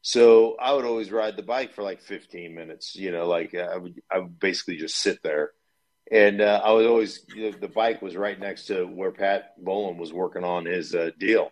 So 0.03 0.57
I 0.61 0.75
would 0.75 0.85
always 0.85 1.11
ride 1.11 1.37
the 1.37 1.43
bike 1.43 1.73
for 1.73 1.83
like 1.83 2.03
15 2.03 2.55
minutes. 2.55 2.95
You 2.95 3.11
know, 3.11 3.27
like 3.27 3.55
I 3.55 3.77
would, 3.77 4.03
I 4.11 4.19
would 4.19 4.39
basically 4.39 4.77
just 4.77 4.97
sit 4.97 5.23
there, 5.23 5.53
and 6.13 6.43
uh, 6.43 6.61
I 6.63 6.73
was 6.73 6.87
always 6.87 7.25
you 7.35 7.51
know, 7.51 7.57
the 7.59 7.69
bike 7.69 8.03
was 8.03 8.15
right 8.15 8.39
next 8.39 8.67
to 8.67 8.85
where 8.85 9.13
Pat 9.13 9.55
Bowlen 9.57 9.97
was 9.97 10.13
working 10.13 10.45
on 10.45 10.67
his 10.67 10.95
uh, 10.95 11.11
deal, 11.19 11.51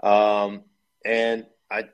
um, 0.00 0.62
and 1.04 1.44
I 1.68 1.88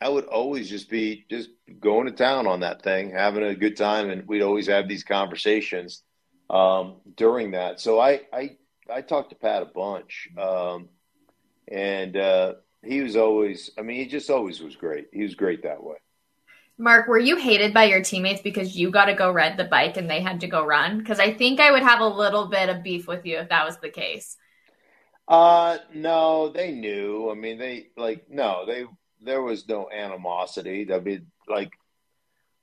I 0.00 0.08
would 0.08 0.26
always 0.26 0.68
just 0.68 0.90
be 0.90 1.24
just 1.30 1.50
going 1.80 2.06
to 2.06 2.12
town 2.12 2.46
on 2.46 2.60
that 2.60 2.82
thing, 2.82 3.10
having 3.10 3.44
a 3.44 3.54
good 3.54 3.76
time, 3.76 4.10
and 4.10 4.26
we'd 4.28 4.42
always 4.42 4.66
have 4.68 4.88
these 4.88 5.04
conversations 5.04 6.02
um, 6.50 6.96
during 7.16 7.52
that. 7.52 7.80
So 7.80 7.98
I 8.00 8.22
I 8.32 8.56
I 8.92 9.00
talked 9.02 9.30
to 9.30 9.36
Pat 9.36 9.62
a 9.62 9.66
bunch, 9.66 10.28
um, 10.38 10.88
and 11.68 12.16
uh, 12.16 12.54
he 12.82 13.00
was 13.00 13.16
always 13.16 13.70
i 13.78 13.82
mean 13.82 13.96
he 13.96 14.06
just 14.06 14.30
always 14.30 14.60
was 14.60 14.76
great 14.76 15.08
he 15.12 15.22
was 15.22 15.34
great 15.34 15.62
that 15.62 15.82
way 15.82 15.96
mark 16.78 17.06
were 17.08 17.18
you 17.18 17.36
hated 17.36 17.72
by 17.72 17.84
your 17.84 18.02
teammates 18.02 18.42
because 18.42 18.76
you 18.76 18.90
got 18.90 19.06
to 19.06 19.14
go 19.14 19.30
ride 19.30 19.56
the 19.56 19.64
bike 19.64 19.96
and 19.96 20.10
they 20.10 20.20
had 20.20 20.40
to 20.40 20.46
go 20.46 20.64
run 20.64 20.98
because 20.98 21.18
i 21.20 21.32
think 21.32 21.60
i 21.60 21.70
would 21.70 21.82
have 21.82 22.00
a 22.00 22.06
little 22.06 22.46
bit 22.48 22.68
of 22.68 22.82
beef 22.82 23.06
with 23.06 23.24
you 23.24 23.38
if 23.38 23.48
that 23.48 23.64
was 23.64 23.78
the 23.78 23.90
case 23.90 24.36
Uh, 25.26 25.78
no, 25.94 26.48
they 26.50 26.72
knew. 26.72 27.30
I 27.30 27.34
mean, 27.34 27.58
they 27.58 27.88
like 27.96 28.28
no, 28.28 28.66
they 28.66 28.84
there 29.24 29.42
was 29.42 29.68
no 29.68 29.88
animosity. 29.90 30.92
I 30.92 31.00
mean, 31.00 31.26
like 31.48 31.70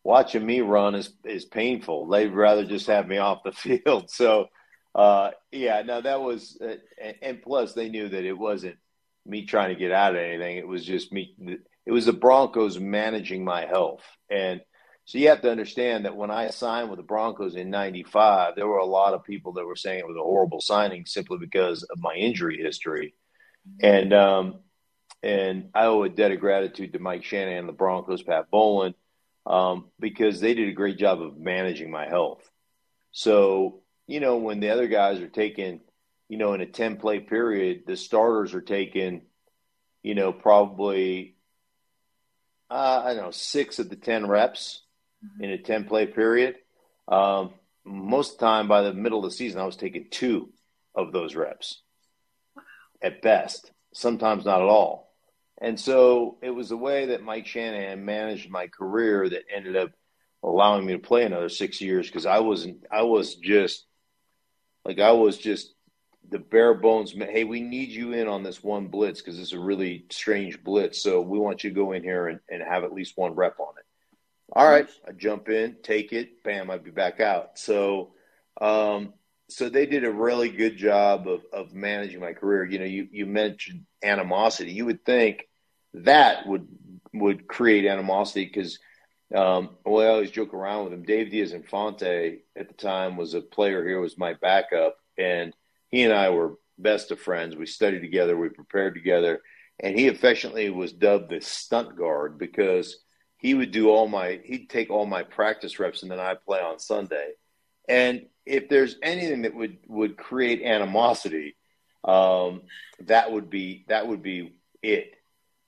watching 0.03 0.45
me 0.45 0.61
run 0.61 0.95
is 0.95 1.13
is 1.23 1.45
painful. 1.45 2.07
They'd 2.07 2.27
rather 2.27 2.65
just 2.65 2.87
have 2.87 3.07
me 3.07 3.17
off 3.19 3.43
the 3.43 3.51
field. 3.51 4.09
So, 4.09 4.47
uh, 4.95 5.31
yeah, 5.51 5.81
no, 5.83 6.01
that 6.01 6.21
was, 6.21 6.57
uh, 6.61 6.75
and, 7.21 7.41
plus 7.41 7.73
they 7.73 7.89
knew 7.89 8.09
that 8.09 8.25
it 8.25 8.37
wasn't 8.37 8.77
me 9.25 9.45
trying 9.45 9.69
to 9.69 9.79
get 9.79 9.91
out 9.91 10.15
of 10.15 10.21
anything. 10.21 10.57
It 10.57 10.67
was 10.67 10.85
just 10.85 11.11
me. 11.11 11.35
It 11.85 11.91
was 11.91 12.05
the 12.05 12.13
Broncos 12.13 12.79
managing 12.79 13.43
my 13.43 13.65
health, 13.65 14.03
and 14.29 14.61
so 15.05 15.17
you 15.17 15.29
have 15.29 15.41
to 15.41 15.51
understand 15.51 16.05
that 16.05 16.15
when 16.15 16.29
I 16.29 16.49
signed 16.49 16.89
with 16.89 16.97
the 16.97 17.03
Broncos 17.03 17.55
in 17.55 17.69
'95, 17.69 18.55
there 18.55 18.67
were 18.67 18.77
a 18.77 18.85
lot 18.85 19.13
of 19.13 19.23
people 19.23 19.53
that 19.53 19.65
were 19.65 19.75
saying 19.75 19.99
it 19.99 20.07
was 20.07 20.17
a 20.17 20.23
horrible 20.23 20.61
signing 20.61 21.05
simply 21.05 21.37
because 21.39 21.83
of 21.83 21.99
my 21.99 22.13
injury 22.13 22.57
history, 22.57 23.15
and 23.81 24.13
um, 24.13 24.59
and 25.23 25.69
I 25.73 25.85
owe 25.85 26.03
a 26.03 26.09
debt 26.09 26.31
of 26.31 26.39
gratitude 26.39 26.93
to 26.93 26.99
Mike 26.99 27.23
Shanahan, 27.23 27.67
the 27.67 27.73
Broncos, 27.73 28.23
Pat 28.23 28.49
Bowlen, 28.51 28.95
um, 29.45 29.85
because 29.99 30.39
they 30.39 30.53
did 30.53 30.69
a 30.69 30.73
great 30.73 30.97
job 30.97 31.21
of 31.21 31.37
managing 31.37 31.91
my 31.91 32.07
health. 32.07 32.49
So 33.11 33.81
you 34.07 34.19
know 34.19 34.37
when 34.37 34.59
the 34.59 34.69
other 34.69 34.87
guys 34.87 35.19
are 35.19 35.27
taking, 35.27 35.81
you 36.29 36.37
know, 36.37 36.53
in 36.53 36.61
a 36.61 36.65
ten 36.65 36.97
play 36.97 37.19
period, 37.19 37.83
the 37.85 37.97
starters 37.97 38.53
are 38.53 38.61
taking, 38.61 39.21
you 40.03 40.15
know, 40.15 40.31
probably 40.31 41.35
uh, 42.69 43.01
I 43.05 43.13
don't 43.13 43.23
know 43.23 43.31
six 43.31 43.79
of 43.79 43.89
the 43.89 43.95
ten 43.95 44.27
reps 44.27 44.81
in 45.39 45.49
a 45.49 45.57
10 45.57 45.85
play 45.85 46.05
period. 46.05 46.55
Um, 47.07 47.51
most 47.83 48.33
of 48.33 48.39
the 48.39 48.45
time, 48.45 48.67
by 48.67 48.81
the 48.81 48.93
middle 48.93 49.19
of 49.19 49.25
the 49.25 49.35
season, 49.35 49.59
I 49.59 49.65
was 49.65 49.75
taking 49.75 50.07
two 50.09 50.49
of 50.95 51.11
those 51.11 51.35
reps 51.35 51.81
at 53.01 53.21
best, 53.21 53.71
sometimes 53.93 54.45
not 54.45 54.61
at 54.61 54.67
all. 54.67 55.10
And 55.61 55.79
so 55.79 56.37
it 56.41 56.49
was 56.49 56.69
the 56.69 56.77
way 56.77 57.05
that 57.07 57.23
Mike 57.23 57.45
Shanahan 57.45 58.03
managed 58.03 58.49
my 58.49 58.67
career 58.67 59.29
that 59.29 59.43
ended 59.55 59.77
up 59.77 59.91
allowing 60.43 60.85
me 60.85 60.93
to 60.93 60.99
play 60.99 61.23
another 61.23 61.49
six 61.49 61.79
years 61.79 62.07
because 62.07 62.25
I 62.25 62.39
wasn't, 62.39 62.83
I 62.91 63.03
was 63.03 63.35
just 63.35 63.85
like, 64.83 64.99
I 64.99 65.11
was 65.11 65.37
just 65.37 65.75
the 66.27 66.39
bare 66.39 66.73
bones. 66.73 67.11
Hey, 67.11 67.43
we 67.43 67.61
need 67.61 67.89
you 67.89 68.13
in 68.13 68.27
on 68.27 68.41
this 68.41 68.63
one 68.63 68.87
blitz 68.87 69.21
because 69.21 69.39
it's 69.39 69.53
a 69.53 69.59
really 69.59 70.05
strange 70.09 70.63
blitz. 70.63 71.03
So 71.03 71.21
we 71.21 71.37
want 71.37 71.63
you 71.63 71.69
to 71.69 71.75
go 71.75 71.91
in 71.91 72.01
here 72.01 72.27
and, 72.27 72.39
and 72.49 72.63
have 72.63 72.83
at 72.83 72.93
least 72.93 73.15
one 73.15 73.35
rep 73.35 73.59
on 73.59 73.75
it. 73.77 73.85
All 74.53 74.67
right, 74.67 74.89
I 75.07 75.11
jump 75.11 75.47
in, 75.47 75.77
take 75.83 76.11
it, 76.11 76.43
bam, 76.43 76.71
I'd 76.71 76.83
be 76.83 76.91
back 76.91 77.21
out. 77.21 77.57
So, 77.57 78.13
um, 78.59 79.13
so 79.47 79.69
they 79.69 79.85
did 79.85 80.03
a 80.03 80.11
really 80.11 80.49
good 80.49 80.75
job 80.75 81.27
of, 81.27 81.43
of 81.53 81.73
managing 81.73 82.19
my 82.19 82.33
career. 82.33 82.65
You 82.65 82.79
know, 82.79 82.85
you, 82.85 83.07
you 83.11 83.25
mentioned 83.25 83.85
animosity. 84.03 84.71
You 84.73 84.85
would 84.87 85.05
think 85.05 85.47
that 85.93 86.47
would 86.47 86.67
would 87.13 87.47
create 87.47 87.85
animosity 87.85 88.45
because 88.45 88.79
um, 89.35 89.77
well, 89.85 90.05
I 90.05 90.09
always 90.11 90.31
joke 90.31 90.53
around 90.53 90.85
with 90.85 90.93
him. 90.93 91.03
Dave 91.03 91.31
Diaz-Infante 91.31 92.39
at 92.57 92.67
the 92.67 92.73
time 92.73 93.15
was 93.15 93.33
a 93.33 93.39
player 93.39 93.87
here, 93.87 94.01
was 94.01 94.17
my 94.17 94.33
backup, 94.33 94.97
and 95.17 95.53
he 95.87 96.03
and 96.03 96.11
I 96.11 96.31
were 96.31 96.55
best 96.77 97.11
of 97.11 97.19
friends. 97.19 97.55
We 97.55 97.65
studied 97.65 98.01
together, 98.01 98.35
we 98.35 98.49
prepared 98.49 98.93
together, 98.93 99.41
and 99.79 99.97
he 99.97 100.09
affectionately 100.09 100.69
was 100.69 100.91
dubbed 100.91 101.29
the 101.29 101.41
stunt 101.41 101.95
guard 101.95 102.37
because– 102.37 102.97
he 103.41 103.55
would 103.55 103.71
do 103.71 103.89
all 103.89 104.07
my 104.07 104.39
he'd 104.45 104.69
take 104.69 104.91
all 104.91 105.07
my 105.07 105.23
practice 105.23 105.79
reps 105.79 106.03
and 106.03 106.11
then 106.11 106.19
I 106.19 106.35
play 106.35 106.61
on 106.61 106.77
Sunday. 106.77 107.31
And 107.89 108.27
if 108.45 108.69
there's 108.69 108.97
anything 109.01 109.41
that 109.41 109.55
would 109.55 109.77
would 109.87 110.15
create 110.15 110.61
animosity, 110.61 111.55
um, 112.03 112.61
that 113.01 113.31
would 113.31 113.49
be 113.49 113.85
that 113.89 114.07
would 114.07 114.21
be 114.21 114.53
it. 114.83 115.15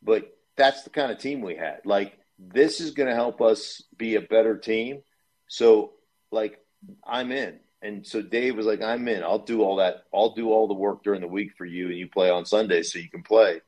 But 0.03 0.35
that's 0.55 0.83
the 0.83 0.89
kind 0.89 1.11
of 1.11 1.17
team 1.17 1.41
we 1.41 1.55
had. 1.55 1.81
Like 1.85 2.17
this 2.37 2.81
is 2.81 2.91
going 2.91 3.09
to 3.09 3.15
help 3.15 3.41
us 3.41 3.83
be 3.97 4.15
a 4.15 4.21
better 4.21 4.57
team. 4.57 5.01
So 5.47 5.93
like 6.31 6.59
I'm 7.05 7.31
in. 7.31 7.59
And 7.81 8.07
so 8.07 8.21
Dave 8.21 8.55
was 8.55 8.65
like, 8.65 8.81
I'm 8.81 9.07
in. 9.09 9.23
I'll 9.23 9.39
do 9.39 9.61
all 9.61 9.77
that. 9.77 10.05
I'll 10.13 10.33
do 10.33 10.51
all 10.51 10.67
the 10.67 10.73
work 10.73 11.03
during 11.03 11.19
the 11.19 11.27
week 11.27 11.51
for 11.57 11.65
you, 11.65 11.87
and 11.87 11.97
you 11.97 12.07
play 12.07 12.29
on 12.29 12.45
Sunday 12.45 12.81
so 12.81 12.97
you 12.97 13.09
can 13.09 13.23
play. 13.23 13.61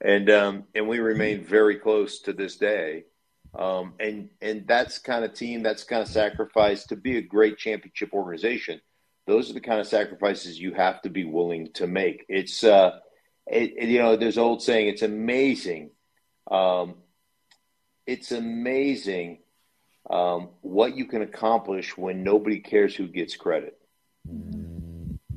And 0.00 0.28
um, 0.28 0.64
and 0.74 0.88
we 0.88 0.98
remain 0.98 1.44
very 1.44 1.76
close 1.76 2.20
to 2.22 2.32
this 2.32 2.56
day. 2.56 3.04
Um, 3.56 3.94
and 4.00 4.28
and 4.40 4.66
that's 4.66 4.98
kind 4.98 5.24
of 5.24 5.34
team, 5.34 5.62
that's 5.62 5.84
kind 5.84 6.02
of 6.02 6.08
sacrifice 6.08 6.84
to 6.86 6.96
be 6.96 7.16
a 7.16 7.22
great 7.22 7.58
championship 7.58 8.12
organization. 8.12 8.80
Those 9.26 9.50
are 9.50 9.54
the 9.54 9.60
kind 9.60 9.78
of 9.78 9.86
sacrifices 9.86 10.58
you 10.58 10.74
have 10.74 11.02
to 11.02 11.10
be 11.10 11.24
willing 11.24 11.70
to 11.74 11.86
make. 11.86 12.24
It's 12.28 12.64
uh, 12.64 12.98
it, 13.50 13.74
it, 13.76 13.88
you 13.88 13.98
know, 13.98 14.16
there's 14.16 14.38
old 14.38 14.62
saying, 14.62 14.88
it's 14.88 15.02
amazing. 15.02 15.90
Um, 16.50 16.96
it's 18.06 18.32
amazing 18.32 19.38
um, 20.08 20.50
what 20.60 20.96
you 20.96 21.04
can 21.06 21.22
accomplish 21.22 21.96
when 21.96 22.22
nobody 22.22 22.60
cares 22.60 22.94
who 22.94 23.06
gets 23.06 23.36
credit. 23.36 23.78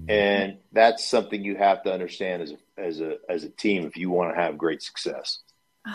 And 0.08 0.58
that's 0.72 1.08
something 1.08 1.44
you 1.44 1.56
have 1.56 1.84
to 1.84 1.94
understand 1.94 2.44
as 2.44 2.52
a, 2.52 2.58
as 2.78 3.02
a, 3.02 3.18
as 3.30 3.44
a 3.44 3.50
team 3.50 3.86
if 3.86 3.98
you 3.98 4.10
want 4.10 4.36
to 4.36 4.42
have 4.42 4.58
great 4.58 4.82
success. 4.82 5.40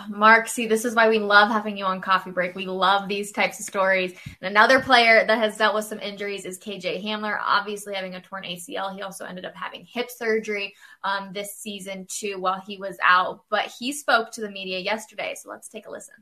Mark, 0.08 0.48
see, 0.48 0.66
this 0.66 0.84
is 0.84 0.94
why 0.94 1.08
we 1.08 1.18
love 1.18 1.50
having 1.50 1.78
you 1.78 1.84
on 1.86 2.02
Coffee 2.02 2.30
Break. 2.30 2.54
We 2.54 2.66
love 2.66 3.08
these 3.08 3.32
types 3.32 3.58
of 3.58 3.64
stories. 3.64 4.12
And 4.42 4.50
another 4.50 4.80
player 4.80 5.24
that 5.26 5.38
has 5.38 5.56
dealt 5.56 5.74
with 5.74 5.86
some 5.86 5.98
injuries 6.00 6.44
is 6.44 6.58
KJ 6.58 7.02
Hamler, 7.02 7.38
obviously 7.42 7.94
having 7.94 8.14
a 8.14 8.20
torn 8.20 8.44
ACL. 8.44 8.94
He 8.94 9.00
also 9.00 9.24
ended 9.24 9.46
up 9.46 9.54
having 9.54 9.86
hip 9.86 10.10
surgery 10.10 10.74
um, 11.04 11.32
this 11.32 11.54
season, 11.56 12.06
too, 12.06 12.38
while 12.38 12.60
he 12.60 12.76
was 12.76 12.98
out. 13.02 13.44
But 13.48 13.72
he 13.78 13.92
spoke 13.92 14.30
to 14.32 14.42
the 14.42 14.50
media 14.50 14.78
yesterday. 14.78 15.34
So 15.40 15.48
let's 15.48 15.68
take 15.68 15.86
a 15.86 15.90
listen. 15.90 16.14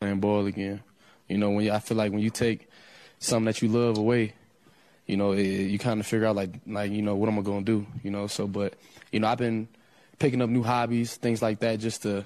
Playing 0.00 0.20
ball 0.20 0.46
again. 0.46 0.80
You 1.28 1.38
know, 1.38 1.50
when 1.50 1.64
you, 1.64 1.72
I 1.72 1.80
feel 1.80 1.96
like 1.96 2.12
when 2.12 2.20
you 2.20 2.30
take 2.30 2.68
something 3.18 3.46
that 3.46 3.60
you 3.60 3.68
love 3.68 3.98
away, 3.98 4.34
you 5.06 5.16
know, 5.16 5.32
it, 5.32 5.42
you 5.42 5.80
kind 5.80 5.98
of 5.98 6.06
figure 6.06 6.26
out, 6.26 6.36
like, 6.36 6.60
like, 6.64 6.92
you 6.92 7.02
know, 7.02 7.16
what 7.16 7.28
am 7.28 7.40
I 7.40 7.42
going 7.42 7.64
to 7.64 7.80
do? 7.80 7.86
You 8.04 8.12
know, 8.12 8.28
so, 8.28 8.46
but, 8.46 8.74
you 9.10 9.18
know, 9.18 9.26
I've 9.26 9.38
been 9.38 9.66
picking 10.20 10.40
up 10.40 10.48
new 10.48 10.62
hobbies, 10.62 11.16
things 11.16 11.42
like 11.42 11.58
that, 11.58 11.80
just 11.80 12.02
to 12.02 12.24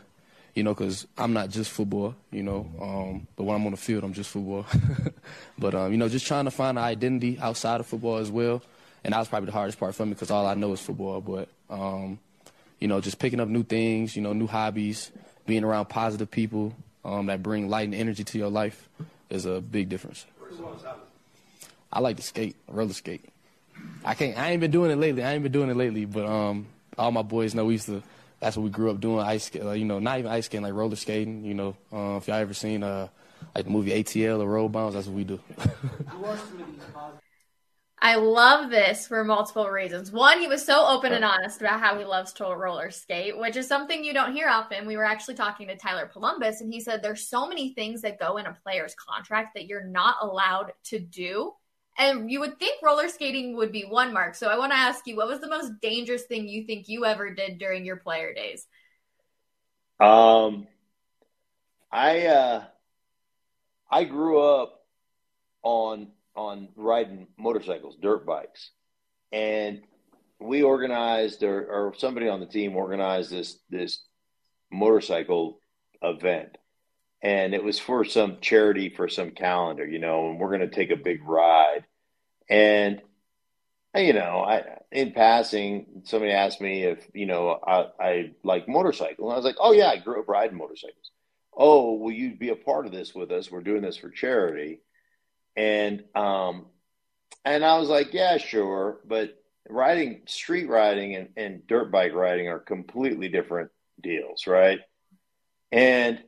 you 0.58 0.64
know, 0.64 0.74
because 0.74 1.06
I'm 1.16 1.32
not 1.32 1.50
just 1.50 1.70
football, 1.70 2.16
you 2.32 2.42
know, 2.42 2.68
um, 2.82 3.28
but 3.36 3.44
when 3.44 3.54
I'm 3.54 3.64
on 3.64 3.70
the 3.70 3.76
field, 3.76 4.02
I'm 4.02 4.12
just 4.12 4.28
football. 4.30 4.66
but, 5.58 5.72
um, 5.72 5.92
you 5.92 5.98
know, 5.98 6.08
just 6.08 6.26
trying 6.26 6.46
to 6.46 6.50
find 6.50 6.76
an 6.76 6.82
identity 6.82 7.38
outside 7.38 7.78
of 7.78 7.86
football 7.86 8.16
as 8.16 8.28
well. 8.28 8.60
And 9.04 9.14
that 9.14 9.20
was 9.20 9.28
probably 9.28 9.46
the 9.46 9.52
hardest 9.52 9.78
part 9.78 9.94
for 9.94 10.04
me 10.04 10.14
because 10.14 10.32
all 10.32 10.48
I 10.48 10.54
know 10.54 10.72
is 10.72 10.80
football. 10.80 11.20
But, 11.20 11.48
um, 11.70 12.18
you 12.80 12.88
know, 12.88 13.00
just 13.00 13.20
picking 13.20 13.38
up 13.38 13.46
new 13.46 13.62
things, 13.62 14.16
you 14.16 14.22
know, 14.22 14.32
new 14.32 14.48
hobbies, 14.48 15.12
being 15.46 15.62
around 15.62 15.90
positive 15.90 16.28
people 16.28 16.74
um, 17.04 17.26
that 17.26 17.40
bring 17.40 17.70
light 17.70 17.84
and 17.84 17.94
energy 17.94 18.24
to 18.24 18.36
your 18.38 18.50
life 18.50 18.88
is 19.30 19.46
a 19.46 19.60
big 19.60 19.88
difference. 19.88 20.26
I 21.92 22.00
like 22.00 22.16
to 22.16 22.22
skate, 22.22 22.56
roller 22.66 22.94
skate. 22.94 23.24
I 24.04 24.14
can't. 24.14 24.36
I 24.36 24.50
ain't 24.50 24.60
been 24.60 24.72
doing 24.72 24.90
it 24.90 24.96
lately. 24.96 25.22
I 25.22 25.34
ain't 25.34 25.44
been 25.44 25.52
doing 25.52 25.70
it 25.70 25.76
lately, 25.76 26.04
but 26.04 26.26
um, 26.26 26.66
all 26.98 27.12
my 27.12 27.22
boys 27.22 27.54
know 27.54 27.64
we 27.66 27.74
used 27.74 27.86
to 27.86 28.02
that's 28.40 28.56
what 28.56 28.62
we 28.62 28.70
grew 28.70 28.90
up 28.90 29.00
doing. 29.00 29.20
Ice, 29.20 29.50
uh, 29.54 29.72
you 29.72 29.84
know, 29.84 29.98
not 29.98 30.18
even 30.18 30.30
ice 30.30 30.46
skating, 30.46 30.62
like 30.62 30.74
roller 30.74 30.96
skating. 30.96 31.44
You 31.44 31.54
know, 31.54 31.76
uh, 31.92 32.16
if 32.16 32.28
y'all 32.28 32.36
ever 32.36 32.54
seen 32.54 32.82
uh, 32.82 33.08
like 33.54 33.64
the 33.64 33.70
movie 33.70 33.90
ATL 33.90 34.40
or 34.40 34.48
Roll 34.48 34.68
Bounce, 34.68 34.94
that's 34.94 35.06
what 35.06 35.16
we 35.16 35.24
do. 35.24 35.40
I 38.00 38.14
love 38.14 38.70
this 38.70 39.08
for 39.08 39.24
multiple 39.24 39.68
reasons. 39.68 40.12
One, 40.12 40.38
he 40.38 40.46
was 40.46 40.64
so 40.64 40.86
open 40.86 41.12
and 41.12 41.24
honest 41.24 41.60
about 41.60 41.80
how 41.80 41.98
he 41.98 42.04
loves 42.04 42.32
to 42.34 42.44
roller 42.44 42.92
skate, 42.92 43.36
which 43.36 43.56
is 43.56 43.66
something 43.66 44.04
you 44.04 44.14
don't 44.14 44.32
hear 44.32 44.48
often. 44.48 44.86
We 44.86 44.96
were 44.96 45.04
actually 45.04 45.34
talking 45.34 45.66
to 45.66 45.76
Tyler 45.76 46.08
Polumbus, 46.12 46.60
and 46.60 46.72
he 46.72 46.80
said 46.80 47.02
there's 47.02 47.28
so 47.28 47.48
many 47.48 47.74
things 47.74 48.02
that 48.02 48.20
go 48.20 48.36
in 48.36 48.46
a 48.46 48.56
player's 48.62 48.94
contract 48.94 49.54
that 49.56 49.66
you're 49.66 49.84
not 49.84 50.14
allowed 50.22 50.72
to 50.84 51.00
do 51.00 51.54
and 51.98 52.30
you 52.30 52.40
would 52.40 52.58
think 52.58 52.80
roller 52.82 53.08
skating 53.08 53.56
would 53.56 53.72
be 53.72 53.82
one 53.82 54.12
mark. 54.12 54.34
So 54.34 54.48
I 54.48 54.56
want 54.56 54.72
to 54.72 54.78
ask 54.78 55.06
you, 55.06 55.16
what 55.16 55.28
was 55.28 55.40
the 55.40 55.48
most 55.48 55.72
dangerous 55.82 56.22
thing 56.22 56.48
you 56.48 56.64
think 56.64 56.88
you 56.88 57.04
ever 57.04 57.34
did 57.34 57.58
during 57.58 57.84
your 57.84 57.96
player 57.96 58.32
days? 58.32 58.66
Um, 60.00 60.68
I 61.90 62.26
uh, 62.26 62.64
I 63.90 64.04
grew 64.04 64.40
up 64.40 64.80
on 65.62 66.08
on 66.36 66.68
riding 66.76 67.26
motorcycles, 67.36 67.96
dirt 68.00 68.24
bikes, 68.24 68.70
and 69.32 69.82
we 70.40 70.62
organized, 70.62 71.42
or, 71.42 71.66
or 71.66 71.94
somebody 71.96 72.28
on 72.28 72.38
the 72.38 72.46
team 72.46 72.76
organized 72.76 73.30
this 73.30 73.58
this 73.70 74.02
motorcycle 74.70 75.60
event 76.00 76.56
and 77.22 77.54
it 77.54 77.62
was 77.62 77.78
for 77.78 78.04
some 78.04 78.38
charity 78.40 78.90
for 78.90 79.08
some 79.08 79.30
calendar, 79.30 79.86
you 79.86 79.98
know, 79.98 80.30
and 80.30 80.38
we're 80.38 80.56
going 80.56 80.68
to 80.68 80.74
take 80.74 80.90
a 80.90 80.96
big 80.96 81.20
ride. 81.26 81.84
And, 82.48 83.02
you 83.94 84.12
know, 84.12 84.40
I, 84.40 84.78
in 84.90 85.12
passing, 85.12 86.02
somebody 86.04 86.32
asked 86.32 86.60
me 86.60 86.84
if, 86.84 87.06
you 87.12 87.26
know, 87.26 87.58
I, 87.66 87.86
I 88.00 88.30
like 88.42 88.68
motorcycles. 88.68 89.32
I 89.32 89.36
was 89.36 89.44
like, 89.44 89.56
oh, 89.60 89.72
yeah, 89.72 89.88
I 89.88 89.96
grew 89.98 90.20
up 90.20 90.28
riding 90.28 90.56
motorcycles. 90.56 91.10
Oh, 91.54 91.94
will 91.94 92.12
you 92.12 92.36
be 92.36 92.50
a 92.50 92.56
part 92.56 92.86
of 92.86 92.92
this 92.92 93.14
with 93.14 93.30
us? 93.30 93.50
We're 93.50 93.60
doing 93.60 93.82
this 93.82 93.96
for 93.96 94.10
charity. 94.10 94.80
And, 95.56 96.04
um, 96.14 96.66
and 97.44 97.64
I 97.64 97.78
was 97.78 97.88
like, 97.88 98.14
yeah, 98.14 98.36
sure. 98.38 99.00
But 99.04 99.42
riding, 99.68 100.22
street 100.26 100.68
riding, 100.68 101.16
and, 101.16 101.28
and 101.36 101.66
dirt 101.66 101.90
bike 101.90 102.14
riding 102.14 102.48
are 102.48 102.60
completely 102.60 103.28
different 103.28 103.70
deals, 104.00 104.46
right? 104.46 104.78
And 105.72 106.22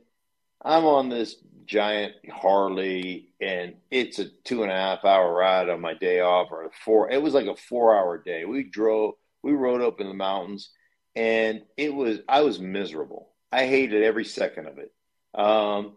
I'm 0.63 0.85
on 0.85 1.09
this 1.09 1.35
giant 1.71 2.13
Harley, 2.29 3.29
and 3.39 3.75
it's 3.89 4.19
a 4.19 4.25
two 4.43 4.63
and 4.63 4.71
a 4.71 4.75
half 4.75 5.05
hour 5.05 5.33
ride 5.33 5.69
on 5.69 5.79
my 5.79 5.93
day 5.93 6.19
off, 6.19 6.49
or 6.51 6.65
a 6.65 6.69
four. 6.83 7.09
It 7.09 7.21
was 7.21 7.33
like 7.33 7.47
a 7.47 7.55
four 7.55 7.95
hour 7.95 8.21
day. 8.21 8.43
We 8.43 8.63
drove, 8.63 9.13
we 9.41 9.53
rode 9.53 9.81
up 9.81 10.01
in 10.01 10.07
the 10.07 10.13
mountains, 10.13 10.69
and 11.15 11.61
it 11.77 11.93
was 11.93 12.19
I 12.27 12.41
was 12.41 12.59
miserable. 12.59 13.29
I 13.53 13.67
hated 13.67 14.03
every 14.03 14.25
second 14.25 14.67
of 14.67 14.79
it. 14.79 14.91
Um, 15.33 15.95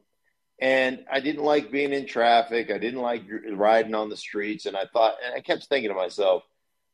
and 0.60 1.04
I 1.10 1.18
didn't 1.18 1.42
like 1.42 1.72
being 1.72 1.92
in 1.92 2.06
traffic. 2.06 2.70
I 2.70 2.78
didn't 2.78 3.02
like 3.02 3.24
riding 3.52 3.94
on 3.94 4.08
the 4.08 4.16
streets. 4.16 4.66
And 4.66 4.76
I 4.76 4.84
thought, 4.92 5.14
and 5.24 5.34
I 5.34 5.40
kept 5.40 5.64
thinking 5.64 5.90
to 5.90 5.96
myself, 5.96 6.44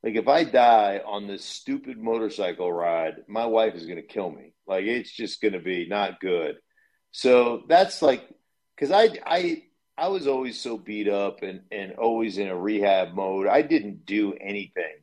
like, 0.02 0.16
if 0.16 0.28
I 0.28 0.44
die 0.44 1.02
on 1.06 1.26
this 1.26 1.44
stupid 1.44 1.98
motorcycle 1.98 2.72
ride, 2.72 3.16
my 3.28 3.44
wife 3.44 3.74
is 3.74 3.84
going 3.84 3.96
to 3.96 4.02
kill 4.02 4.30
me. 4.30 4.54
Like, 4.66 4.84
it's 4.84 5.12
just 5.12 5.42
going 5.42 5.52
to 5.52 5.60
be 5.60 5.86
not 5.86 6.20
good. 6.20 6.56
So 7.12 7.64
that's 7.68 8.00
like, 8.00 8.26
because 8.80 8.92
I, 8.92 9.18
I, 9.26 9.62
I 9.98 10.08
was 10.08 10.26
always 10.26 10.58
so 10.58 10.78
beat 10.78 11.08
up 11.08 11.42
and, 11.42 11.60
and 11.70 11.92
always 11.92 12.38
in 12.38 12.48
a 12.48 12.56
rehab 12.56 13.12
mode. 13.12 13.46
I 13.46 13.60
didn't 13.60 14.06
do 14.06 14.32
anything 14.40 14.96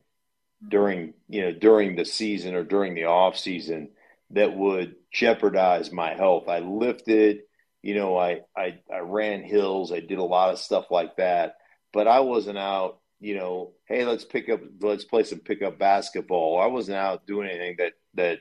mm-hmm. 0.62 0.68
during, 0.68 1.14
you 1.28 1.42
know, 1.42 1.52
during 1.52 1.94
the 1.94 2.04
season 2.04 2.56
or 2.56 2.64
during 2.64 2.94
the 2.94 3.04
off 3.04 3.38
season 3.38 3.90
that 4.30 4.56
would 4.56 4.96
jeopardize 5.12 5.92
my 5.92 6.14
health. 6.14 6.48
I 6.48 6.58
lifted, 6.58 7.42
you 7.80 7.94
know, 7.94 8.18
I, 8.18 8.40
I, 8.56 8.80
I 8.92 8.98
ran 8.98 9.44
hills. 9.44 9.92
I 9.92 10.00
did 10.00 10.18
a 10.18 10.24
lot 10.24 10.50
of 10.50 10.58
stuff 10.58 10.90
like 10.90 11.16
that, 11.16 11.54
but 11.92 12.08
I 12.08 12.20
wasn't 12.20 12.58
out, 12.58 12.98
you 13.20 13.36
know, 13.36 13.74
Hey, 13.86 14.04
let's 14.04 14.24
pick 14.24 14.48
up, 14.48 14.60
let's 14.80 15.04
play 15.04 15.22
some 15.22 15.38
pickup 15.38 15.78
basketball. 15.78 16.60
I 16.60 16.66
wasn't 16.66 16.98
out 16.98 17.26
doing 17.26 17.48
anything 17.48 17.76
that, 17.78 17.92
that 18.14 18.40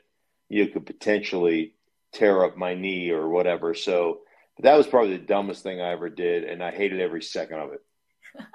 you 0.50 0.66
know, 0.66 0.72
could 0.74 0.88
potentially 0.88 1.76
tear 2.12 2.44
up 2.44 2.58
my 2.58 2.74
knee 2.74 3.12
or 3.12 3.30
whatever. 3.30 3.76
So 3.76 4.22
that 4.60 4.76
was 4.76 4.88
probably 4.88 5.18
the 5.18 5.24
dumbest 5.24 5.64
thing 5.64 5.82
I 5.82 5.92
ever 5.92 6.10
did. 6.10 6.44
And 6.44 6.64
I 6.64 6.72
hated 6.72 7.00
every 7.00 7.22
second 7.22 7.60
of 7.60 7.74
it. 7.74 7.82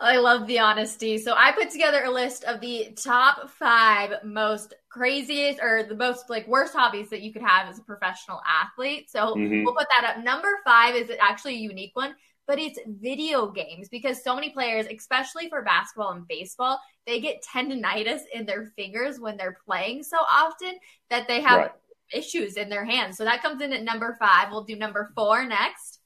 I 0.00 0.16
love 0.16 0.46
the 0.46 0.58
honesty. 0.58 1.18
So 1.18 1.34
I 1.36 1.52
put 1.52 1.70
together 1.70 2.04
a 2.04 2.10
list 2.10 2.44
of 2.44 2.60
the 2.60 2.96
top 2.96 3.50
five 3.50 4.14
most 4.24 4.74
craziest 4.88 5.60
or 5.60 5.82
the 5.82 5.94
most 5.94 6.30
like 6.30 6.48
worst 6.48 6.72
hobbies 6.74 7.10
that 7.10 7.22
you 7.22 7.32
could 7.32 7.42
have 7.42 7.68
as 7.68 7.78
a 7.78 7.82
professional 7.82 8.40
athlete. 8.46 9.10
So 9.10 9.34
mm-hmm. 9.34 9.64
we'll 9.64 9.74
put 9.74 9.86
that 9.98 10.16
up. 10.16 10.24
Number 10.24 10.48
five 10.64 10.94
is 10.94 11.10
actually 11.20 11.56
a 11.56 11.58
unique 11.58 11.94
one, 11.94 12.14
but 12.46 12.58
it's 12.58 12.78
video 12.86 13.50
games 13.50 13.88
because 13.88 14.22
so 14.24 14.34
many 14.34 14.50
players, 14.50 14.86
especially 14.86 15.48
for 15.50 15.62
basketball 15.62 16.12
and 16.12 16.26
baseball, 16.26 16.80
they 17.06 17.20
get 17.20 17.44
tendonitis 17.44 18.20
in 18.32 18.46
their 18.46 18.72
fingers 18.76 19.20
when 19.20 19.36
they're 19.36 19.58
playing 19.66 20.02
so 20.02 20.16
often 20.16 20.74
that 21.10 21.28
they 21.28 21.40
have 21.42 21.58
right. 21.58 21.70
Issues 22.12 22.56
in 22.56 22.68
their 22.68 22.84
hands. 22.84 23.16
So 23.16 23.24
that 23.24 23.42
comes 23.42 23.62
in 23.62 23.72
at 23.72 23.82
number 23.82 24.16
five. 24.18 24.50
We'll 24.50 24.64
do 24.64 24.76
number 24.76 25.10
four 25.14 25.46
next. 25.46 26.00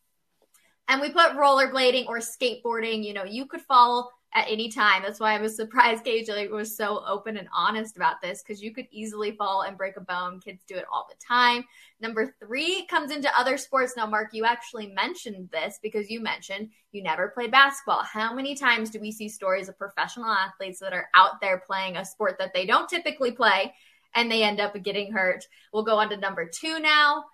And 0.88 1.00
we 1.00 1.10
put 1.10 1.32
rollerblading 1.32 2.06
or 2.06 2.18
skateboarding. 2.18 3.04
You 3.04 3.14
know, 3.14 3.24
you 3.24 3.46
could 3.46 3.60
fall 3.62 4.10
at 4.32 4.46
any 4.48 4.68
time. 4.68 5.02
That's 5.02 5.18
why 5.18 5.34
I 5.34 5.40
was 5.40 5.56
surprised 5.56 6.04
KJ 6.04 6.50
was 6.50 6.76
so 6.76 7.02
open 7.06 7.36
and 7.36 7.48
honest 7.54 7.96
about 7.96 8.20
this 8.22 8.42
because 8.42 8.62
you 8.62 8.72
could 8.72 8.86
easily 8.90 9.32
fall 9.32 9.62
and 9.62 9.76
break 9.76 9.96
a 9.96 10.00
bone. 10.00 10.40
Kids 10.40 10.62
do 10.66 10.76
it 10.76 10.84
all 10.92 11.08
the 11.08 11.16
time. 11.24 11.64
Number 12.00 12.34
three 12.38 12.86
comes 12.86 13.10
into 13.10 13.30
other 13.38 13.56
sports. 13.56 13.94
Now, 13.96 14.06
Mark, 14.06 14.30
you 14.32 14.44
actually 14.44 14.88
mentioned 14.88 15.50
this 15.50 15.78
because 15.82 16.10
you 16.10 16.20
mentioned 16.20 16.70
you 16.92 17.02
never 17.02 17.28
played 17.28 17.50
basketball. 17.50 18.04
How 18.04 18.32
many 18.32 18.54
times 18.54 18.90
do 18.90 19.00
we 19.00 19.10
see 19.10 19.28
stories 19.28 19.68
of 19.68 19.78
professional 19.78 20.30
athletes 20.30 20.78
that 20.78 20.92
are 20.92 21.08
out 21.14 21.40
there 21.40 21.62
playing 21.66 21.96
a 21.96 22.04
sport 22.04 22.36
that 22.38 22.54
they 22.54 22.66
don't 22.66 22.88
typically 22.88 23.32
play 23.32 23.74
and 24.14 24.30
they 24.30 24.42
end 24.42 24.60
up 24.60 24.80
getting 24.82 25.12
hurt? 25.12 25.44
We'll 25.72 25.84
go 25.84 25.98
on 25.98 26.10
to 26.10 26.16
number 26.16 26.48
two 26.48 26.78
now 26.80 27.24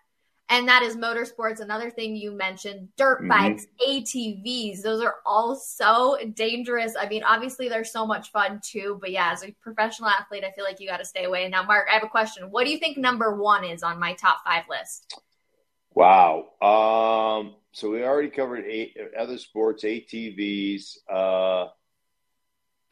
and 0.49 0.69
that 0.69 0.83
is 0.83 0.97
motorsports. 0.97 1.61
Another 1.61 1.91
thing 1.91 2.15
you 2.15 2.31
mentioned, 2.31 2.89
dirt 2.97 3.19
mm-hmm. 3.19 3.29
bikes, 3.29 3.67
ATVs. 3.87 4.83
Those 4.83 5.03
are 5.03 5.17
all 5.25 5.57
so 5.57 6.19
dangerous. 6.35 6.95
I 6.99 7.09
mean, 7.09 7.25
obviously 7.25 7.69
they're 7.69 7.85
so 7.85 8.07
much 8.07 8.31
fun 8.31 8.61
too, 8.63 8.99
but 9.01 9.11
yeah, 9.11 9.33
as 9.33 9.43
a 9.43 9.55
professional 9.61 10.09
athlete, 10.09 10.45
I 10.45 10.53
feel 10.53 10.65
like 10.65 10.81
you 10.81 10.89
got 10.89 10.99
to 10.99 11.05
stay 11.05 11.25
away. 11.25 11.49
Now, 11.49 11.65
Mark, 11.65 11.89
I 11.91 11.95
have 11.95 12.05
a 12.05 12.09
question. 12.09 12.51
What 12.51 12.65
do 12.65 12.71
you 12.71 12.79
think 12.79 12.97
number 12.97 13.35
one 13.35 13.65
is 13.65 13.83
on 13.83 13.99
my 13.99 14.15
top 14.15 14.39
five 14.45 14.65
list? 14.71 15.21
Wow. 15.95 16.51
Um, 16.61 17.57
so 17.73 17.91
we 17.91 18.05
already 18.05 18.29
covered 18.29 18.65
eight, 18.67 18.97
other 19.19 19.39
sports, 19.39 19.83
ATVs. 19.83 20.99
Uh, 21.11 21.69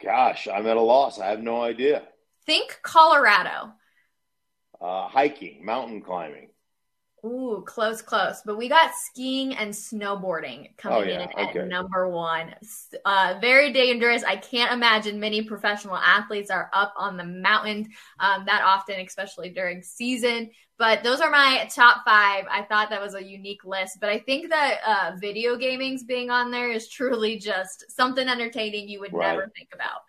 gosh, 0.03 0.47
I'm 0.53 0.67
at 0.67 0.77
a 0.77 0.81
loss. 0.81 1.19
I 1.19 1.27
have 1.27 1.41
no 1.41 1.61
idea. 1.61 2.03
Think 2.45 2.79
Colorado. 2.83 3.73
Uh, 4.79 5.07
hiking, 5.07 5.65
mountain 5.65 6.01
climbing. 6.01 6.49
Ooh, 7.25 7.63
close, 7.65 8.03
close. 8.03 8.41
But 8.45 8.57
we 8.57 8.69
got 8.69 8.91
skiing 8.93 9.55
and 9.55 9.73
snowboarding 9.73 10.77
coming 10.77 10.99
oh, 10.99 11.03
yeah. 11.03 11.23
in 11.23 11.39
at 11.39 11.49
okay. 11.55 11.67
number 11.67 12.07
one. 12.07 12.53
Uh, 13.03 13.35
very 13.41 13.73
dangerous. 13.73 14.23
I 14.23 14.35
can't 14.35 14.71
imagine 14.71 15.19
many 15.19 15.41
professional 15.41 15.97
athletes 15.97 16.51
are 16.51 16.69
up 16.71 16.93
on 16.95 17.17
the 17.17 17.23
mountain 17.23 17.89
um, 18.19 18.43
that 18.45 18.61
often, 18.63 18.99
especially 18.99 19.49
during 19.49 19.81
season. 19.81 20.51
But 20.77 21.03
those 21.03 21.19
are 21.19 21.31
my 21.31 21.67
top 21.73 22.03
five. 22.05 22.45
I 22.51 22.63
thought 22.63 22.91
that 22.91 23.01
was 23.01 23.15
a 23.15 23.23
unique 23.23 23.65
list. 23.65 23.97
But 23.99 24.09
I 24.09 24.19
think 24.19 24.49
that 24.49 24.79
uh, 24.85 25.11
video 25.19 25.55
gaming's 25.55 26.03
being 26.03 26.29
on 26.29 26.51
there 26.51 26.71
is 26.71 26.89
truly 26.89 27.39
just 27.39 27.89
something 27.89 28.27
entertaining 28.27 28.87
you 28.87 28.99
would 28.99 29.13
right. 29.13 29.31
never 29.31 29.51
think 29.55 29.69
about. 29.73 30.01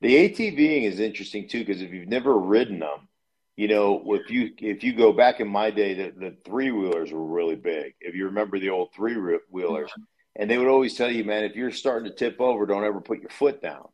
The 0.00 0.28
ATVing 0.28 0.84
is 0.84 1.00
interesting 1.00 1.48
too 1.48 1.60
because 1.64 1.82
if 1.82 1.92
you've 1.92 2.08
never 2.08 2.38
ridden 2.38 2.78
them, 2.80 3.08
you 3.56 3.68
know, 3.68 4.02
if 4.14 4.30
you 4.30 4.52
if 4.58 4.82
you 4.82 4.94
go 4.94 5.12
back 5.12 5.40
in 5.40 5.48
my 5.48 5.70
day, 5.70 5.94
the, 5.94 6.12
the 6.16 6.36
three 6.44 6.70
wheelers 6.70 7.12
were 7.12 7.24
really 7.24 7.56
big. 7.56 7.94
If 8.00 8.14
you 8.14 8.26
remember 8.26 8.58
the 8.58 8.70
old 8.70 8.94
three 8.94 9.14
wheelers, 9.50 9.90
mm-hmm. 9.90 10.02
and 10.36 10.50
they 10.50 10.56
would 10.56 10.68
always 10.68 10.94
tell 10.94 11.10
you, 11.10 11.24
man, 11.24 11.44
if 11.44 11.54
you're 11.54 11.70
starting 11.70 12.08
to 12.08 12.16
tip 12.16 12.40
over, 12.40 12.64
don't 12.64 12.84
ever 12.84 13.00
put 13.00 13.20
your 13.20 13.30
foot 13.30 13.60
down. 13.60 13.88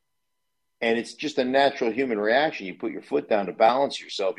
And 0.81 0.99
it's 0.99 1.15
just 1.15 1.39
a 1.39 1.45
natural 1.45 1.91
human 1.91 2.19
reaction. 2.21 2.67
You 2.67 2.75
put 2.75 2.93
your 2.93 3.03
foot 3.03 3.29
down 3.29 3.47
to 3.47 3.53
balance 3.53 4.01
yourself, 4.01 4.37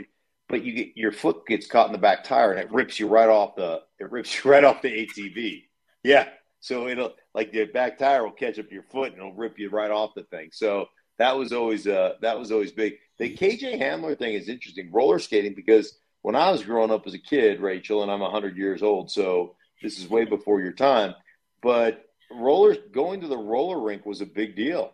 but 0.48 0.64
you 0.64 0.74
get 0.74 0.96
your 0.96 1.12
foot 1.12 1.46
gets 1.46 1.68
caught 1.68 1.88
in 1.88 1.92
the 1.92 1.98
back 1.98 2.24
tire, 2.24 2.52
and 2.52 2.62
it 2.62 2.72
rips 2.72 2.98
you 2.98 3.08
right 3.08 3.30
off 3.30 3.56
the 3.58 3.82
it 4.00 4.10
rips 4.10 4.34
you 4.34 4.50
right 4.52 4.64
off 4.64 4.82
the 4.82 5.06
ATV. 5.06 5.64
Yeah, 6.04 6.30
so 6.62 6.88
it'll 6.88 7.16
like 7.34 7.52
the 7.52 7.66
back 7.66 7.98
tire 7.98 8.24
will 8.24 8.32
catch 8.32 8.60
up 8.60 8.68
to 8.70 8.74
your 8.74 8.84
foot 8.84 9.12
and 9.12 9.18
it'll 9.18 9.34
rip 9.34 9.60
you 9.60 9.70
right 9.70 9.92
off 9.92 10.12
the 10.16 10.24
thing. 10.24 10.50
So 10.54 10.88
that 11.18 11.38
was 11.38 11.52
always 11.54 11.88
uh 11.88 12.14
that 12.22 12.38
was 12.38 12.52
always 12.52 12.72
big. 12.72 12.96
The 13.20 13.36
KJ 13.36 13.82
Hamler 13.82 14.18
thing 14.18 14.34
is 14.34 14.50
interesting, 14.50 14.92
roller 14.92 15.20
skating, 15.20 15.56
because 15.56 15.98
when 16.22 16.36
I 16.36 16.52
was 16.52 16.64
growing 16.64 16.92
up 16.92 17.08
as 17.08 17.14
a 17.14 17.20
kid, 17.20 17.62
Rachel, 17.62 18.04
and 18.04 18.12
I'm 18.12 18.20
100 18.20 18.58
years 18.58 18.84
old, 18.84 19.10
so 19.10 19.56
this 19.82 20.00
is 20.00 20.10
way 20.10 20.26
before 20.26 20.62
your 20.62 20.74
time, 20.74 21.16
but 21.62 22.06
rollers 22.32 22.78
going 22.92 23.22
to 23.22 23.28
the 23.28 23.38
roller 23.38 23.80
rink 23.80 24.06
was 24.06 24.22
a 24.22 24.26
big 24.26 24.56
deal. 24.56 24.94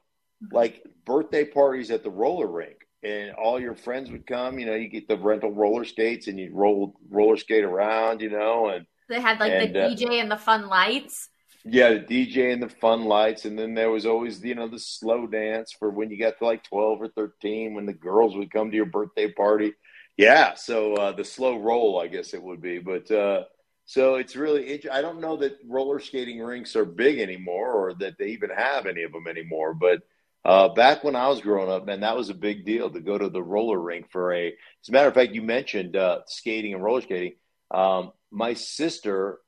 Like 0.52 0.84
birthday 1.06 1.46
parties 1.46 1.90
at 1.92 2.04
the 2.04 2.10
roller 2.10 2.48
rink, 2.48 2.76
and 3.02 3.32
all 3.36 3.60
your 3.60 3.76
friends 3.76 4.12
would 4.12 4.28
come. 4.28 4.60
You 4.60 4.66
know, 4.66 4.76
you 4.76 4.90
get 4.90 5.08
the 5.08 5.18
rental 5.18 5.52
roller 5.52 5.86
skates, 5.86 6.28
and 6.28 6.38
you'd 6.38 6.54
roll 6.54 6.96
roller 7.10 7.38
skate 7.38 7.64
around. 7.64 8.22
You 8.22 8.30
know, 8.30 8.68
and 8.70 8.86
they 9.08 9.22
had 9.22 9.40
like 9.40 9.52
and, 9.52 9.74
the 9.74 9.80
DJ 9.80 10.10
uh, 10.10 10.14
and 10.14 10.32
the 10.32 10.38
fun 10.38 10.68
lights. 10.68 11.30
Yeah, 11.65 11.93
the 11.93 11.99
DJ 11.99 12.52
and 12.52 12.62
the 12.62 12.67
fun 12.69 13.06
lights, 13.06 13.45
and 13.45 13.58
then 13.58 13.73
there 13.73 13.89
was 13.89 14.06
always 14.06 14.43
you 14.43 14.56
know 14.56 14.67
the 14.67 14.80
slow 14.80 15.28
dance 15.28 15.71
for 15.71 15.89
when 15.89 16.10
you 16.12 16.19
got 16.19 16.38
to 16.39 16.45
like 16.45 16.63
twelve 16.63 17.02
or 17.02 17.08
thirteen 17.08 17.73
when 17.73 17.86
the 17.86 17.93
girls 17.93 18.36
would 18.36 18.52
come 18.52 18.69
to 18.69 18.76
your 18.76 18.86
birthday 18.86 19.32
party. 19.32 19.73
Yeah, 20.17 20.56
so 20.56 20.95
uh, 20.95 21.12
the 21.13 21.23
slow 21.23 21.58
roll, 21.60 21.99
I 22.02 22.08
guess 22.08 22.34
it 22.34 22.43
would 22.43 22.62
be, 22.62 22.80
but 22.80 23.10
uh, 23.10 23.45
so 23.86 24.15
it's 24.15 24.36
really 24.36 24.88
I 24.89 25.02
don't 25.02 25.21
know 25.21 25.38
that 25.38 25.58
roller 25.65 25.99
skating 25.99 26.39
rinks 26.41 26.76
are 26.76 26.86
big 26.86 27.19
anymore, 27.19 27.71
or 27.71 27.93
that 27.95 28.17
they 28.19 28.28
even 28.28 28.49
have 28.49 28.86
any 28.86 29.04
of 29.04 29.13
them 29.13 29.28
anymore. 29.28 29.73
But 29.73 30.02
uh, 30.43 30.69
back 30.69 31.06
when 31.06 31.15
I 31.15 31.30
was 31.30 31.39
growing 31.39 31.69
up, 31.69 31.86
man, 31.86 32.02
that 32.02 32.17
was 32.17 32.30
a 32.30 32.34
big 32.34 32.65
deal 32.65 32.89
to 32.89 32.99
go 32.99 33.17
to 33.17 33.30
the 33.30 33.41
roller 33.41 33.80
rink 33.80 34.12
for 34.12 34.34
a. 34.34 34.47
As 34.47 34.89
a 34.89 34.91
matter 34.91 35.08
of 35.08 35.13
fact, 35.13 35.32
you 35.34 35.41
mentioned 35.41 35.95
uh, 35.95 36.19
skating 36.28 36.73
and 36.73 36.84
roller 36.84 37.02
skating. 37.02 37.36
Um, 37.71 38.12
my 38.32 38.54
sister 38.54 39.39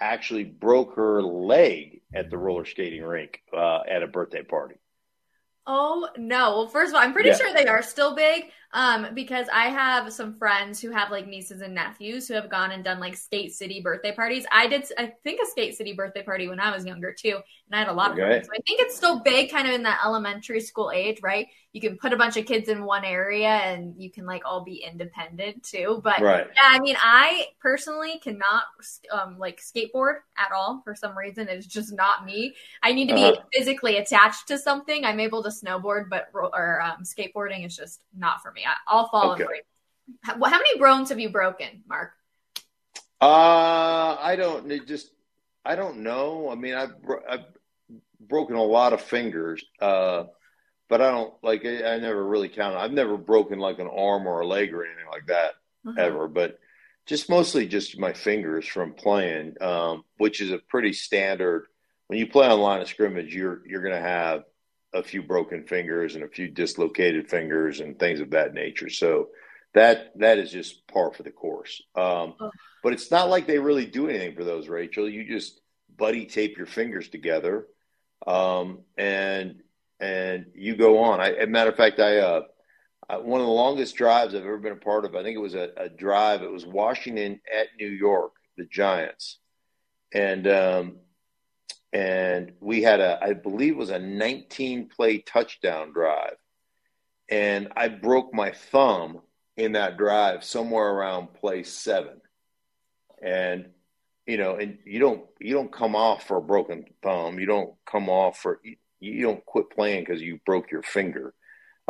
actually 0.00 0.44
broke 0.44 0.94
her 0.96 1.22
leg 1.22 2.00
at 2.14 2.30
the 2.30 2.38
roller 2.38 2.64
skating 2.64 3.02
rink 3.02 3.40
uh, 3.56 3.80
at 3.88 4.02
a 4.02 4.06
birthday 4.06 4.42
party. 4.42 4.76
Oh 5.66 6.08
no! 6.18 6.58
Well, 6.58 6.68
first 6.68 6.90
of 6.90 6.96
all, 6.96 7.00
I'm 7.00 7.14
pretty 7.14 7.30
yeah. 7.30 7.36
sure 7.36 7.54
they 7.54 7.66
are 7.66 7.82
still 7.82 8.14
big, 8.14 8.44
um, 8.74 9.08
because 9.14 9.46
I 9.52 9.66
have 9.66 10.12
some 10.12 10.34
friends 10.34 10.80
who 10.80 10.90
have 10.90 11.10
like 11.10 11.26
nieces 11.28 11.60
and 11.60 11.74
nephews 11.74 12.28
who 12.28 12.34
have 12.34 12.50
gone 12.50 12.72
and 12.72 12.84
done 12.84 12.98
like 13.00 13.16
skate 13.16 13.54
city 13.54 13.80
birthday 13.80 14.12
parties. 14.12 14.44
I 14.52 14.66
did, 14.66 14.84
I 14.98 15.12
think, 15.22 15.40
a 15.40 15.46
skate 15.46 15.76
city 15.76 15.92
birthday 15.94 16.22
party 16.22 16.48
when 16.48 16.60
I 16.60 16.74
was 16.74 16.84
younger 16.84 17.12
too, 17.12 17.36
and 17.36 17.74
I 17.74 17.78
had 17.78 17.88
a 17.88 17.92
lot 17.92 18.10
okay. 18.10 18.20
of 18.20 18.26
friends. 18.28 18.46
So 18.46 18.52
I 18.52 18.60
think 18.66 18.80
it's 18.80 18.96
still 18.96 19.20
big, 19.20 19.50
kind 19.50 19.68
of 19.68 19.74
in 19.74 19.84
that 19.84 20.00
elementary 20.04 20.60
school 20.60 20.90
age, 20.92 21.20
right? 21.22 21.46
you 21.74 21.80
can 21.80 21.96
put 21.98 22.12
a 22.12 22.16
bunch 22.16 22.36
of 22.36 22.46
kids 22.46 22.68
in 22.68 22.84
one 22.84 23.04
area 23.04 23.48
and 23.48 23.94
you 24.00 24.08
can 24.08 24.24
like 24.24 24.42
all 24.44 24.62
be 24.62 24.76
independent 24.76 25.60
too. 25.64 26.00
But 26.04 26.20
Right. 26.20 26.46
yeah, 26.54 26.68
I 26.70 26.78
mean, 26.78 26.94
I 27.02 27.48
personally 27.60 28.20
cannot 28.22 28.62
um, 29.10 29.38
like 29.40 29.60
skateboard 29.60 30.18
at 30.38 30.52
all 30.52 30.82
for 30.84 30.94
some 30.94 31.18
reason. 31.18 31.48
It's 31.48 31.66
just 31.66 31.92
not 31.92 32.24
me. 32.24 32.54
I 32.84 32.92
need 32.92 33.08
to 33.08 33.14
be 33.14 33.24
Uh-huh. 33.24 33.42
physically 33.52 33.96
attached 33.96 34.46
to 34.48 34.56
something. 34.58 35.04
I'm 35.04 35.18
able 35.18 35.42
to 35.42 35.48
snowboard, 35.48 36.08
but 36.08 36.28
ro- 36.32 36.50
or 36.54 36.80
um, 36.80 37.02
skateboarding 37.02 37.66
is 37.66 37.76
just 37.76 38.02
not 38.16 38.40
for 38.40 38.52
me. 38.52 38.63
I'll 38.86 39.08
fall 39.08 39.32
Okay. 39.32 39.44
How, 40.22 40.34
how 40.34 40.58
many 40.58 40.78
bones 40.78 41.08
have 41.08 41.18
you 41.18 41.30
broken, 41.30 41.82
Mark? 41.88 42.12
Uh, 43.20 44.16
I 44.20 44.36
don't 44.36 44.86
just 44.86 45.10
I 45.64 45.76
don't 45.76 46.02
know. 46.02 46.50
I 46.50 46.54
mean, 46.54 46.74
I've 46.74 46.94
I've 47.28 47.44
broken 48.20 48.56
a 48.56 48.62
lot 48.62 48.92
of 48.92 49.00
fingers, 49.00 49.64
uh, 49.80 50.24
but 50.88 51.00
I 51.00 51.10
don't 51.10 51.32
like 51.42 51.64
I, 51.64 51.94
I 51.94 51.98
never 51.98 52.24
really 52.24 52.48
counted. 52.48 52.78
I've 52.78 52.92
never 52.92 53.16
broken 53.16 53.58
like 53.58 53.78
an 53.78 53.88
arm 53.88 54.26
or 54.26 54.40
a 54.40 54.46
leg 54.46 54.74
or 54.74 54.84
anything 54.84 55.06
like 55.10 55.26
that 55.26 55.52
Mhm. 55.86 55.98
ever, 55.98 56.28
but 56.28 56.58
just 57.06 57.28
mostly 57.28 57.66
just 57.66 57.98
my 57.98 58.12
fingers 58.12 58.66
from 58.66 58.94
playing, 58.94 59.54
um, 59.60 60.04
which 60.18 60.40
is 60.40 60.50
a 60.50 60.58
pretty 60.58 60.92
standard. 60.92 61.66
When 62.06 62.18
you 62.18 62.26
play 62.26 62.46
on 62.46 62.60
line 62.60 62.82
of 62.82 62.88
scrimmage, 62.88 63.34
you're 63.34 63.66
you're 63.66 63.82
going 63.82 63.94
to 63.94 64.00
have 64.08 64.44
a 64.94 65.02
few 65.02 65.22
broken 65.22 65.64
fingers 65.64 66.14
and 66.14 66.24
a 66.24 66.28
few 66.28 66.48
dislocated 66.48 67.28
fingers 67.28 67.80
and 67.80 67.98
things 67.98 68.20
of 68.20 68.30
that 68.30 68.54
nature. 68.54 68.88
So 68.88 69.28
that 69.74 70.16
that 70.18 70.38
is 70.38 70.52
just 70.52 70.86
par 70.86 71.12
for 71.12 71.24
the 71.24 71.32
course. 71.32 71.82
Um, 71.96 72.34
Oh. 72.40 72.50
but 72.82 72.92
it's 72.92 73.10
not 73.10 73.28
like 73.28 73.46
they 73.46 73.58
really 73.58 73.86
do 73.86 74.08
anything 74.08 74.34
for 74.36 74.44
those, 74.44 74.68
Rachel. 74.68 75.08
You 75.08 75.24
just 75.26 75.60
buddy 75.96 76.26
tape 76.26 76.56
your 76.56 76.66
fingers 76.66 77.08
together, 77.08 77.66
um, 78.26 78.80
and 78.96 79.62
and 80.00 80.46
you 80.54 80.76
go 80.76 80.98
on. 80.98 81.20
I, 81.20 81.32
as 81.32 81.44
a 81.44 81.50
matter 81.50 81.70
of 81.70 81.76
fact, 81.76 81.98
I 81.98 82.18
uh, 82.18 82.42
uh, 83.08 83.18
one 83.18 83.40
of 83.40 83.46
the 83.46 83.52
longest 83.52 83.96
drives 83.96 84.34
I've 84.34 84.42
ever 84.42 84.58
been 84.58 84.72
a 84.72 84.76
part 84.76 85.04
of. 85.04 85.14
I 85.16 85.22
think 85.22 85.36
it 85.36 85.40
was 85.40 85.54
a, 85.54 85.70
a 85.76 85.88
drive. 85.88 86.42
It 86.42 86.50
was 86.52 86.64
Washington 86.66 87.40
at 87.52 87.66
New 87.78 87.88
York, 87.88 88.32
the 88.56 88.64
Giants, 88.66 89.38
and 90.12 90.46
um, 90.46 90.96
and 91.94 92.52
we 92.60 92.82
had 92.82 93.00
a, 93.00 93.20
I 93.22 93.34
believe 93.34 93.74
it 93.74 93.78
was 93.78 93.90
a 93.90 94.00
19 94.00 94.88
play 94.88 95.18
touchdown 95.18 95.92
drive, 95.92 96.36
and 97.30 97.68
I 97.76 97.86
broke 97.86 98.34
my 98.34 98.50
thumb 98.50 99.20
in 99.56 99.72
that 99.72 99.96
drive 99.96 100.42
somewhere 100.42 100.88
around 100.88 101.34
play 101.34 101.62
seven, 101.62 102.20
and 103.22 103.66
you 104.26 104.36
know, 104.36 104.56
and 104.56 104.78
you 104.84 104.98
don't 104.98 105.24
you 105.38 105.54
don't 105.54 105.72
come 105.72 105.94
off 105.94 106.26
for 106.26 106.38
a 106.38 106.42
broken 106.42 106.84
thumb. 107.00 107.38
You 107.38 107.46
don't 107.46 107.74
come 107.86 108.08
off 108.08 108.38
for 108.38 108.58
you, 108.64 108.74
you 108.98 109.22
don't 109.22 109.46
quit 109.46 109.70
playing 109.70 110.04
because 110.04 110.20
you 110.20 110.40
broke 110.44 110.72
your 110.72 110.82
finger. 110.82 111.32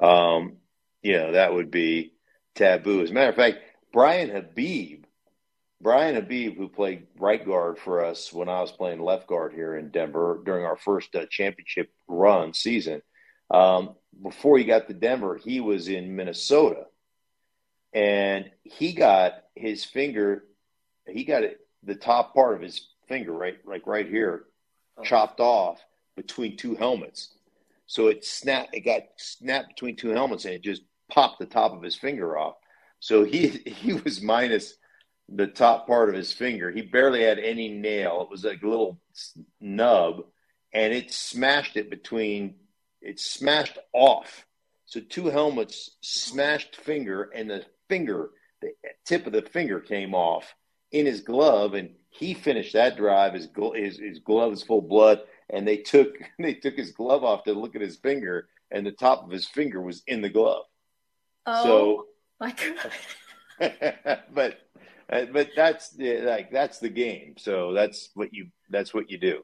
Um, 0.01 0.57
you 1.03 1.17
know, 1.17 1.33
that 1.33 1.55
would 1.55 1.71
be 1.71 2.13
taboo. 2.55 3.03
As 3.03 3.11
a 3.11 3.15
matter 3.15 3.31
of 3.31 3.37
fact, 3.37 3.59
Brian 3.91 4.29
Habib, 4.29 5.04
Brian 5.85 6.15
Habib, 6.15 6.57
who 6.57 6.67
played 6.67 7.07
right 7.19 7.45
guard 7.45 7.79
for 7.79 8.03
us 8.03 8.33
when 8.33 8.49
I 8.49 8.63
was 8.63 8.73
playing 8.73 9.03
left 9.03 9.27
guard 9.27 9.53
here 9.53 9.77
in 9.77 9.91
Denver 9.91 10.41
during 10.43 10.65
our 10.65 10.79
first 10.79 11.15
uh, 11.15 11.27
championship 11.31 11.93
run 12.09 12.55
season, 12.55 13.03
um, 13.51 13.95
before 14.23 14.57
he 14.57 14.65
got 14.65 14.89
to 14.89 14.95
Denver, 14.95 15.37
he 15.37 15.61
was 15.61 15.89
in 15.89 16.17
Minnesota, 16.17 16.87
and 17.93 18.51
he 18.63 18.95
got 18.95 19.35
his 19.55 19.85
finger, 19.85 20.45
he 21.07 21.23
got 21.23 21.43
it, 21.43 21.61
the 21.83 21.95
top 21.95 22.33
part 22.33 22.55
of 22.55 22.63
his 22.63 22.89
finger, 23.07 23.33
right, 23.33 23.59
like 23.67 23.87
right 23.87 24.09
here, 24.09 24.45
chopped 25.03 25.39
off 25.39 25.85
between 26.17 26.57
two 26.57 26.75
helmets. 26.75 27.35
So 27.87 28.07
it 28.07 28.25
snapped. 28.25 28.75
It 28.75 28.87
got 28.87 29.03
snapped 29.19 29.69
between 29.69 29.97
two 29.97 30.09
helmets, 30.09 30.47
and 30.47 30.55
it 30.55 30.63
just 30.63 30.81
popped 31.11 31.41
the 31.41 31.47
top 31.47 31.75
of 31.75 31.83
his 31.83 31.95
finger 31.95 32.39
off. 32.39 32.55
So 33.01 33.23
he 33.23 33.49
he 33.67 33.93
was 33.93 34.23
minus 34.23 34.79
the 35.29 35.47
top 35.47 35.87
part 35.87 36.09
of 36.09 36.15
his 36.15 36.33
finger. 36.33 36.71
He 36.71 36.83
barely 36.83 37.23
had 37.23 37.39
any 37.39 37.69
nail. 37.69 38.23
It 38.23 38.31
was 38.31 38.45
like 38.45 38.63
a 38.63 38.69
little 38.69 39.01
nub, 39.61 40.25
and 40.73 40.93
it 40.93 41.13
smashed 41.13 41.77
it 41.77 41.91
between. 41.91 42.57
It 43.01 43.21
smashed 43.21 43.79
off. 43.93 44.47
So 44.87 45.01
two 45.01 45.27
helmets 45.27 45.91
smashed 46.01 46.77
finger, 46.77 47.31
and 47.35 47.51
the 47.51 47.65
finger, 47.89 48.31
the 48.61 48.73
tip 49.05 49.27
of 49.27 49.33
the 49.33 49.43
finger 49.43 49.81
came 49.81 50.15
off 50.15 50.55
in 50.93 51.07
his 51.07 51.21
glove, 51.21 51.75
and 51.75 51.91
he 52.11 52.35
finished 52.35 52.75
that 52.75 52.97
drive. 52.97 53.35
His 53.35 53.49
gl- 53.49 53.77
his, 53.77 53.99
his 53.99 54.21
glove 54.21 54.53
is 54.53 54.63
full 54.63 54.79
of 54.79 54.89
blood 54.89 55.23
and 55.51 55.67
they 55.67 55.79
took 55.79 56.15
they 56.39 56.55
took 56.55 56.75
his 56.75 56.93
glove 56.93 57.25
off 57.25 57.45
to 57.45 57.53
look 57.53 57.75
at 57.75 57.83
his 57.83 57.97
finger, 57.97 58.49
and 58.71 58.87
the 58.87 58.93
top 58.93 59.25
of 59.25 59.31
his 59.31 59.47
finger 59.47 59.81
was 59.81 60.03
in 60.07 60.21
the 60.21 60.29
glove. 60.29 60.65
Oh 61.47 62.07
my 62.41 62.53
god. 62.53 62.93
But 64.35 64.64
but 65.45 65.55
that's 65.57 65.91
the, 65.91 66.21
like 66.21 66.51
that's 66.51 66.79
the 66.79 66.89
game. 66.89 67.35
So 67.39 67.73
that's 67.73 68.11
what 68.15 68.33
you 68.33 68.49
that's 68.71 68.95
what 68.95 69.11
you 69.11 69.19
do. 69.19 69.43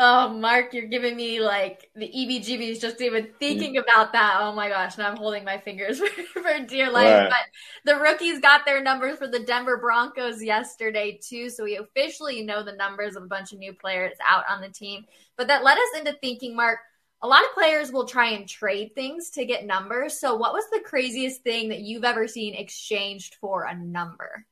Oh, 0.00 0.28
Mark, 0.28 0.74
you're 0.74 0.86
giving 0.86 1.16
me 1.16 1.40
like 1.40 1.90
the 1.96 2.06
EBGBs 2.06 2.80
just 2.80 3.00
even 3.00 3.30
thinking 3.40 3.74
mm. 3.74 3.82
about 3.82 4.12
that. 4.12 4.36
Oh 4.40 4.52
my 4.52 4.68
gosh, 4.68 4.96
now 4.96 5.10
I'm 5.10 5.16
holding 5.16 5.42
my 5.44 5.58
fingers 5.58 5.98
for, 6.32 6.40
for 6.40 6.64
dear 6.66 6.88
life. 6.88 7.12
Right. 7.12 7.30
But 7.30 7.92
the 7.92 8.00
rookies 8.00 8.38
got 8.38 8.64
their 8.64 8.80
numbers 8.80 9.18
for 9.18 9.26
the 9.26 9.40
Denver 9.40 9.76
Broncos 9.76 10.40
yesterday 10.40 11.18
too, 11.20 11.50
so 11.50 11.64
we 11.64 11.78
officially 11.78 12.42
know 12.42 12.62
the 12.62 12.76
numbers 12.76 13.16
of 13.16 13.24
a 13.24 13.26
bunch 13.26 13.52
of 13.52 13.58
new 13.58 13.72
players 13.72 14.14
out 14.24 14.44
on 14.48 14.60
the 14.60 14.68
team. 14.68 15.04
But 15.36 15.48
that 15.48 15.64
led 15.64 15.78
us 15.78 15.98
into 15.98 16.12
thinking, 16.20 16.54
Mark. 16.54 16.78
A 17.20 17.26
lot 17.26 17.42
of 17.42 17.52
players 17.52 17.90
will 17.90 18.06
try 18.06 18.30
and 18.30 18.48
trade 18.48 18.94
things 18.94 19.30
to 19.30 19.44
get 19.44 19.66
numbers. 19.66 20.20
So, 20.20 20.36
what 20.36 20.52
was 20.52 20.62
the 20.70 20.78
craziest 20.84 21.42
thing 21.42 21.70
that 21.70 21.80
you've 21.80 22.04
ever 22.04 22.28
seen 22.28 22.54
exchanged 22.54 23.34
for 23.40 23.64
a 23.64 23.74
number? 23.74 24.46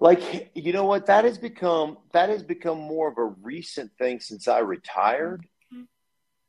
Like 0.00 0.50
you 0.54 0.72
know 0.72 0.86
what 0.86 1.06
that 1.06 1.24
has 1.24 1.36
become 1.36 1.98
that 2.12 2.30
has 2.30 2.42
become 2.42 2.78
more 2.78 3.08
of 3.08 3.18
a 3.18 3.24
recent 3.24 3.92
thing 3.98 4.18
since 4.20 4.48
I 4.48 4.60
retired. 4.60 5.46
Mhm. 5.72 5.86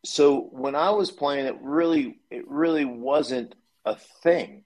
So 0.06 0.40
when 0.52 0.74
I 0.74 0.92
was 0.92 1.12
playing, 1.12 1.46
it 1.48 1.58
really 1.62 2.20
it 2.30 2.48
really 2.48 2.86
wasn't 2.86 3.56
a 3.86 3.96
thing. 4.24 4.64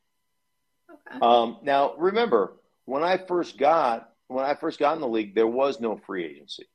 Okay. 0.90 1.20
Um, 1.20 1.58
now, 1.64 1.96
remember 1.96 2.58
when 2.86 3.04
I 3.04 3.18
first 3.18 3.58
got 3.58 4.12
when 4.28 4.46
I 4.46 4.54
first 4.54 4.80
got 4.80 4.94
in 4.94 5.02
the 5.02 5.08
league, 5.08 5.34
there 5.34 5.48
was 5.48 5.80
no 5.80 5.98
free 5.98 6.26
agency, 6.26 6.68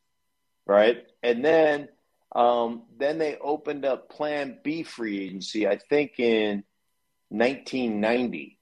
right? 0.67 1.07
And 1.23 1.45
then 1.45 1.89
um, 2.35 2.85
then 2.97 3.19
they 3.19 3.37
opened 3.39 3.85
up 3.85 4.09
Plan 4.09 4.59
B 4.65 4.83
free 4.83 5.25
agency. 5.25 5.67
I 5.69 5.79
think 5.79 6.19
in 6.19 6.65
1990, 7.29 8.59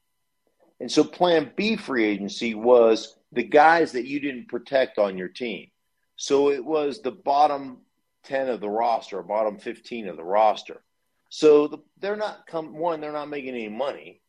and 0.80 0.92
so 0.92 1.02
Plan 1.04 1.52
B 1.56 1.76
free 1.76 2.04
agency 2.04 2.54
was 2.54 3.17
the 3.32 3.42
guys 3.42 3.92
that 3.92 4.06
you 4.06 4.20
didn't 4.20 4.48
protect 4.48 4.98
on 4.98 5.18
your 5.18 5.28
team. 5.28 5.68
So 6.16 6.50
it 6.50 6.64
was 6.64 7.00
the 7.00 7.10
bottom 7.10 7.78
10 8.24 8.48
of 8.48 8.60
the 8.60 8.68
roster, 8.68 9.22
bottom 9.22 9.58
15 9.58 10.08
of 10.08 10.16
the 10.16 10.24
roster. 10.24 10.82
So 11.30 11.68
the, 11.68 11.78
they're 12.00 12.16
not 12.16 12.46
come 12.46 12.76
one, 12.76 13.00
they're 13.00 13.12
not 13.12 13.28
making 13.28 13.50
any 13.50 13.68
money. 13.68 14.20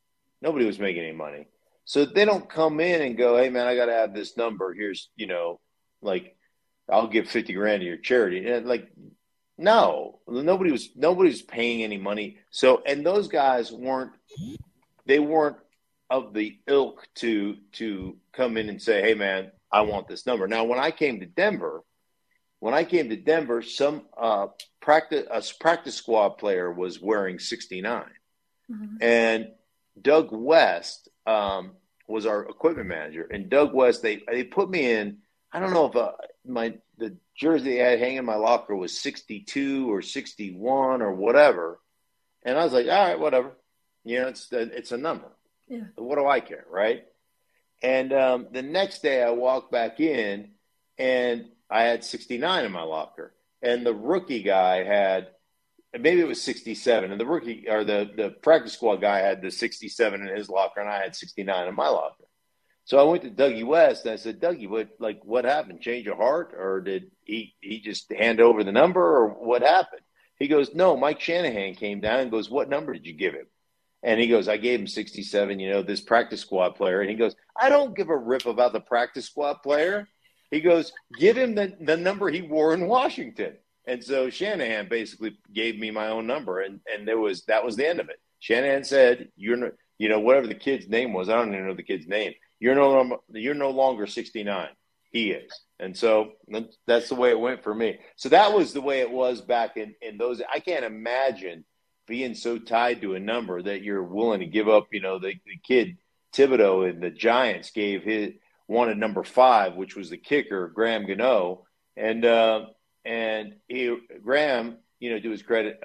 Nobody 0.42 0.66
was 0.66 0.80
making 0.80 1.04
any 1.04 1.16
money. 1.16 1.48
So 1.86 2.06
they 2.06 2.26
don't 2.26 2.50
come 2.50 2.80
in 2.80 3.02
and 3.02 3.18
go, 3.18 3.38
"Hey 3.38 3.50
man, 3.50 3.68
I 3.68 3.76
got 3.76 3.88
to 3.88 3.94
have 3.94 4.14
this 4.14 4.38
number. 4.38 4.74
Here's, 4.74 5.10
you 5.16 5.28
know, 5.28 5.60
like 6.02 6.38
I'll 6.88 7.08
give 7.08 7.28
50 7.30 7.54
grand 7.54 7.82
to 7.82 7.88
your 7.88 7.98
charity." 7.98 8.48
And 8.48 8.68
like 8.68 8.90
no, 9.58 10.20
nobody 10.28 10.72
was 10.72 10.90
nobody 10.96 11.30
was 11.30 11.42
paying 11.42 11.84
any 11.84 11.98
money. 11.98 12.38
So 12.52 12.84
and 12.86 13.06
those 13.06 13.28
guys 13.28 13.72
weren't 13.72 14.12
they 15.06 15.20
weren't 15.20 15.58
of 16.10 16.34
the 16.34 16.60
ilk 16.68 17.08
to 17.16 17.58
to 17.74 18.18
come 18.34 18.58
in 18.58 18.70
and 18.70 18.82
say, 18.82 19.02
"Hey 19.02 19.14
man, 19.14 19.52
I 19.72 19.82
want 19.82 20.08
this 20.08 20.26
number." 20.26 20.48
Now, 20.48 20.64
when 20.64 20.80
I 20.80 20.92
came 20.92 21.20
to 21.20 21.26
Denver, 21.26 21.84
when 22.60 22.74
I 22.74 22.84
came 22.84 23.10
to 23.10 23.16
Denver, 23.16 23.62
some 23.62 24.04
uh, 24.18 24.48
practice 24.82 25.28
a 25.30 25.42
practice 25.60 25.96
squad 25.96 26.38
player 26.38 26.72
was 26.72 27.00
wearing 27.02 27.40
69, 27.40 28.06
Mhm. 28.72 28.98
and 29.02 29.52
Doug 30.02 30.30
West 30.32 31.10
um, 31.26 31.76
was 32.08 32.26
our 32.26 32.48
equipment 32.48 32.88
manager. 32.88 33.24
And 33.30 33.50
Doug 33.50 33.74
West, 33.74 34.02
they 34.02 34.24
they 34.28 34.44
put 34.44 34.70
me 34.70 34.92
in. 34.92 35.20
I 35.52 35.60
don't 35.60 35.74
know 35.74 35.86
if 35.88 35.96
uh, 35.96 36.14
my 36.46 36.78
the 36.98 37.18
jersey 37.36 37.82
I 37.82 37.90
had 37.92 38.00
hanging 38.00 38.18
in 38.18 38.26
my 38.26 38.36
locker 38.36 38.76
was 38.76 39.00
62 39.00 39.92
or 39.92 40.02
61 40.02 41.02
or 41.02 41.14
whatever, 41.14 41.80
and 42.44 42.58
I 42.58 42.64
was 42.64 42.74
like, 42.74 42.88
all 42.88 43.08
right, 43.08 43.20
whatever. 43.20 43.56
You 44.04 44.22
know, 44.22 44.28
it's 44.28 44.52
it's 44.52 44.92
a 44.92 44.98
number. 44.98 45.28
Yeah. 45.70 45.86
What 45.96 46.18
do 46.18 46.28
I 46.28 46.40
care, 46.40 46.66
right? 46.70 47.06
And 47.82 48.12
um, 48.12 48.48
the 48.52 48.62
next 48.62 49.02
day, 49.02 49.24
I 49.24 49.30
walked 49.30 49.72
back 49.72 50.00
in, 50.00 50.50
and 50.98 51.46
I 51.70 51.84
had 51.84 52.04
69 52.04 52.66
in 52.66 52.72
my 52.72 52.82
locker, 52.82 53.34
and 53.62 53.86
the 53.86 53.94
rookie 53.94 54.44
guy 54.44 54.84
had 54.84 55.28
maybe 55.94 56.20
it 56.20 56.28
was 56.28 56.42
67, 56.42 57.12
and 57.12 57.20
the 57.20 57.26
rookie 57.26 57.70
or 57.70 57.84
the 57.84 58.10
the 58.16 58.30
practice 58.30 58.74
squad 58.74 58.98
guy 58.98 59.20
had 59.20 59.42
the 59.42 59.52
67 59.52 60.28
in 60.28 60.36
his 60.36 60.50
locker, 60.50 60.82
and 60.82 60.90
I 60.90 61.02
had 61.02 61.16
69 61.16 61.68
in 61.68 61.76
my 61.76 61.88
locker. 61.88 62.26
So 62.86 62.98
I 62.98 63.04
went 63.04 63.22
to 63.22 63.30
Dougie 63.30 63.66
West 63.66 64.06
and 64.06 64.14
I 64.14 64.16
said, 64.16 64.42
Dougie, 64.42 64.68
what 64.68 64.90
like 65.00 65.22
what 65.24 65.46
happened? 65.46 65.82
Change 65.82 66.08
of 66.08 66.18
heart, 66.18 66.56
or 66.58 66.82
did 66.82 67.12
he 67.24 67.54
he 67.62 67.80
just 67.80 68.12
hand 68.12 68.42
over 68.42 68.64
the 68.64 68.72
number, 68.72 69.02
or 69.02 69.30
what 69.30 69.62
happened? 69.62 70.02
He 70.40 70.48
goes, 70.48 70.74
no, 70.74 70.98
Mike 70.98 71.20
Shanahan 71.20 71.76
came 71.76 72.00
down 72.00 72.22
and 72.22 72.32
goes, 72.32 72.50
what 72.50 72.70
number 72.70 72.94
did 72.94 73.06
you 73.06 73.14
give 73.14 73.34
him? 73.34 73.46
And 74.04 74.20
he 74.20 74.28
goes, 74.28 74.48
I 74.48 74.58
gave 74.58 74.80
him 74.80 74.88
67, 74.88 75.60
you 75.60 75.70
know, 75.70 75.82
this 75.82 76.02
practice 76.02 76.42
squad 76.42 76.76
player. 76.76 77.02
And 77.02 77.10
he 77.10 77.16
goes, 77.16 77.36
I 77.60 77.70
don't 77.70 77.96
give 77.96 78.10
a 78.10 78.18
rip 78.18 78.46
about 78.46 78.74
the 78.74 78.80
practice 78.80 79.26
squad 79.26 79.56
player. 79.62 80.08
He 80.52 80.62
goes, 80.62 80.94
give 81.18 81.38
him 81.38 81.54
the, 81.54 81.76
the 81.82 81.98
number 81.98 82.30
he 82.30 82.42
wore 82.42 82.74
in 82.74 82.88
Washington. 82.88 83.58
And 83.90 84.04
so 84.04 84.30
Shanahan 84.30 84.88
basically 84.88 85.36
gave 85.52 85.80
me 85.80 85.90
my 85.90 86.10
own 86.10 86.28
number, 86.28 86.60
and, 86.60 86.80
and 86.94 87.08
there 87.08 87.18
was 87.18 87.44
that 87.46 87.66
was 87.66 87.76
the 87.76 87.88
end 87.88 88.00
of 88.00 88.08
it. 88.10 88.20
Shanahan 88.40 88.84
said, 88.84 89.30
"You're 89.36 89.72
you 89.98 90.10
know 90.10 90.20
whatever 90.20 90.46
the 90.46 90.54
kid's 90.54 90.88
name 90.88 91.12
was. 91.12 91.28
I 91.28 91.34
don't 91.34 91.54
even 91.54 91.68
know 91.68 91.74
the 91.74 91.82
kid's 91.82 92.08
name. 92.08 92.34
You're 92.60 92.76
no 92.76 93.20
you're 93.30 93.56
no 93.56 93.72
longer 93.72 94.06
69. 94.06 94.70
He 95.12 95.32
is." 95.32 95.52
And 95.80 95.98
so 95.98 96.34
that's 96.86 97.10
the 97.10 97.16
way 97.16 97.32
it 97.32 97.40
went 97.40 97.64
for 97.64 97.74
me. 97.74 97.98
So 98.16 98.30
that 98.30 98.54
was 98.54 98.74
the 98.74 98.82
way 98.82 99.00
it 99.00 99.10
was 99.10 99.42
back 99.42 99.76
in 99.76 99.96
in 100.04 100.20
those. 100.20 100.40
I 100.54 100.60
can't 100.60 100.86
imagine 100.86 101.66
being 102.10 102.34
so 102.34 102.58
tied 102.58 103.02
to 103.02 103.14
a 103.14 103.20
number 103.20 103.62
that 103.62 103.84
you're 103.84 104.04
willing 104.04 104.42
to 104.42 104.46
give 104.48 104.68
up. 104.68 104.88
You 104.92 105.00
know, 105.00 105.20
the, 105.20 105.36
the 105.46 105.58
kid 105.64 105.98
Thibodeaux 106.34 106.90
and 106.90 107.02
the 107.02 107.12
Giants 107.12 107.72
gave 107.72 108.04
his 108.04 108.34
wanted 108.68 108.98
number 108.98 109.24
five, 109.24 109.76
which 109.76 109.96
was 109.96 110.10
the 110.10 110.18
kicker 110.18 110.68
Graham 110.68 111.08
Gano, 111.08 111.66
and 111.96 112.26
uh, 112.26 112.66
and 113.06 113.56
he 113.68 113.96
Graham, 114.24 114.80
you 115.00 115.12
know, 115.12 115.20
to 115.20 115.32
his 115.32 115.44
credit, 115.44 115.80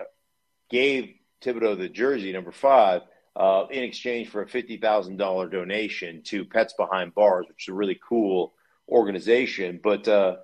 gave 0.71 1.15
Thibodeaux 1.43 1.79
the 1.79 1.89
jersey 1.89 2.33
number 2.33 2.53
five 2.53 3.03
uh, 3.37 3.67
in 3.71 3.85
exchange 3.85 4.29
for 4.29 4.43
a 4.43 4.49
fifty 4.49 4.79
thousand 4.79 5.19
dollar 5.19 5.49
donation 5.49 6.23
to 6.25 6.45
Pets 6.45 6.75
Behind 6.77 7.15
Bars, 7.15 7.47
which 7.49 7.69
is 7.69 7.73
a 7.73 7.75
really 7.75 8.01
cool 8.09 8.55
organization. 8.89 9.81
But 9.83 10.09
uh, 10.09 10.37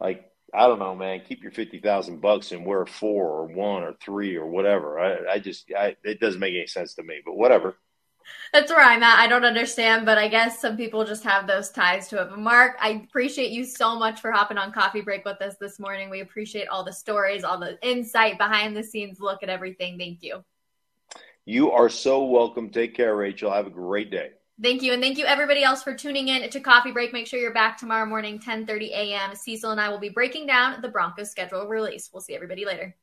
like, 0.00 0.31
I 0.54 0.66
don't 0.66 0.78
know, 0.78 0.94
man, 0.94 1.22
keep 1.26 1.42
your 1.42 1.52
fifty 1.52 1.80
thousand 1.80 2.20
bucks 2.20 2.52
and 2.52 2.66
wear 2.66 2.84
four 2.84 3.26
or 3.26 3.46
one 3.46 3.82
or 3.82 3.94
three 4.02 4.36
or 4.36 4.46
whatever. 4.46 5.00
I, 5.00 5.34
I 5.34 5.38
just, 5.38 5.70
I, 5.76 5.96
it 6.04 6.20
doesn't 6.20 6.40
make 6.40 6.54
any 6.54 6.66
sense 6.66 6.94
to 6.94 7.02
me. 7.02 7.20
But 7.24 7.36
whatever. 7.36 7.76
That's 8.52 8.70
where 8.70 8.84
I'm 8.84 9.02
at. 9.02 9.18
I 9.18 9.26
don't 9.26 9.44
understand, 9.44 10.06
but 10.06 10.18
I 10.18 10.28
guess 10.28 10.60
some 10.60 10.76
people 10.76 11.04
just 11.04 11.24
have 11.24 11.46
those 11.46 11.70
ties 11.70 12.08
to 12.08 12.20
it. 12.20 12.30
But 12.30 12.38
Mark, 12.38 12.76
I 12.80 13.02
appreciate 13.04 13.50
you 13.50 13.64
so 13.64 13.98
much 13.98 14.20
for 14.20 14.30
hopping 14.30 14.58
on 14.58 14.72
coffee 14.72 15.00
break 15.00 15.24
with 15.24 15.40
us 15.42 15.56
this 15.58 15.80
morning. 15.80 16.10
We 16.10 16.20
appreciate 16.20 16.68
all 16.68 16.84
the 16.84 16.92
stories, 16.92 17.44
all 17.44 17.58
the 17.58 17.78
insight 17.82 18.38
behind 18.38 18.76
the 18.76 18.84
scenes 18.84 19.20
look 19.20 19.42
at 19.42 19.48
everything. 19.48 19.98
Thank 19.98 20.22
you. 20.22 20.44
You 21.46 21.72
are 21.72 21.88
so 21.88 22.24
welcome. 22.24 22.70
Take 22.70 22.94
care, 22.94 23.16
Rachel. 23.16 23.50
Have 23.50 23.66
a 23.66 23.70
great 23.70 24.10
day. 24.10 24.30
Thank 24.62 24.82
you. 24.82 24.92
And 24.92 25.02
thank 25.02 25.18
you 25.18 25.24
everybody 25.26 25.64
else 25.64 25.82
for 25.82 25.92
tuning 25.92 26.28
in 26.28 26.48
to 26.48 26.60
Coffee 26.60 26.92
Break. 26.92 27.12
Make 27.12 27.26
sure 27.26 27.40
you're 27.40 27.52
back 27.52 27.76
tomorrow 27.76 28.06
morning, 28.06 28.38
10 28.38 28.64
30 28.64 28.92
a.m. 28.92 29.34
Cecil 29.34 29.72
and 29.72 29.80
I 29.80 29.88
will 29.88 29.98
be 29.98 30.08
breaking 30.08 30.46
down 30.46 30.80
the 30.80 30.88
Broncos 30.88 31.32
schedule 31.32 31.66
release. 31.66 32.10
We'll 32.12 32.20
see 32.20 32.36
everybody 32.36 32.64
later. 32.64 32.94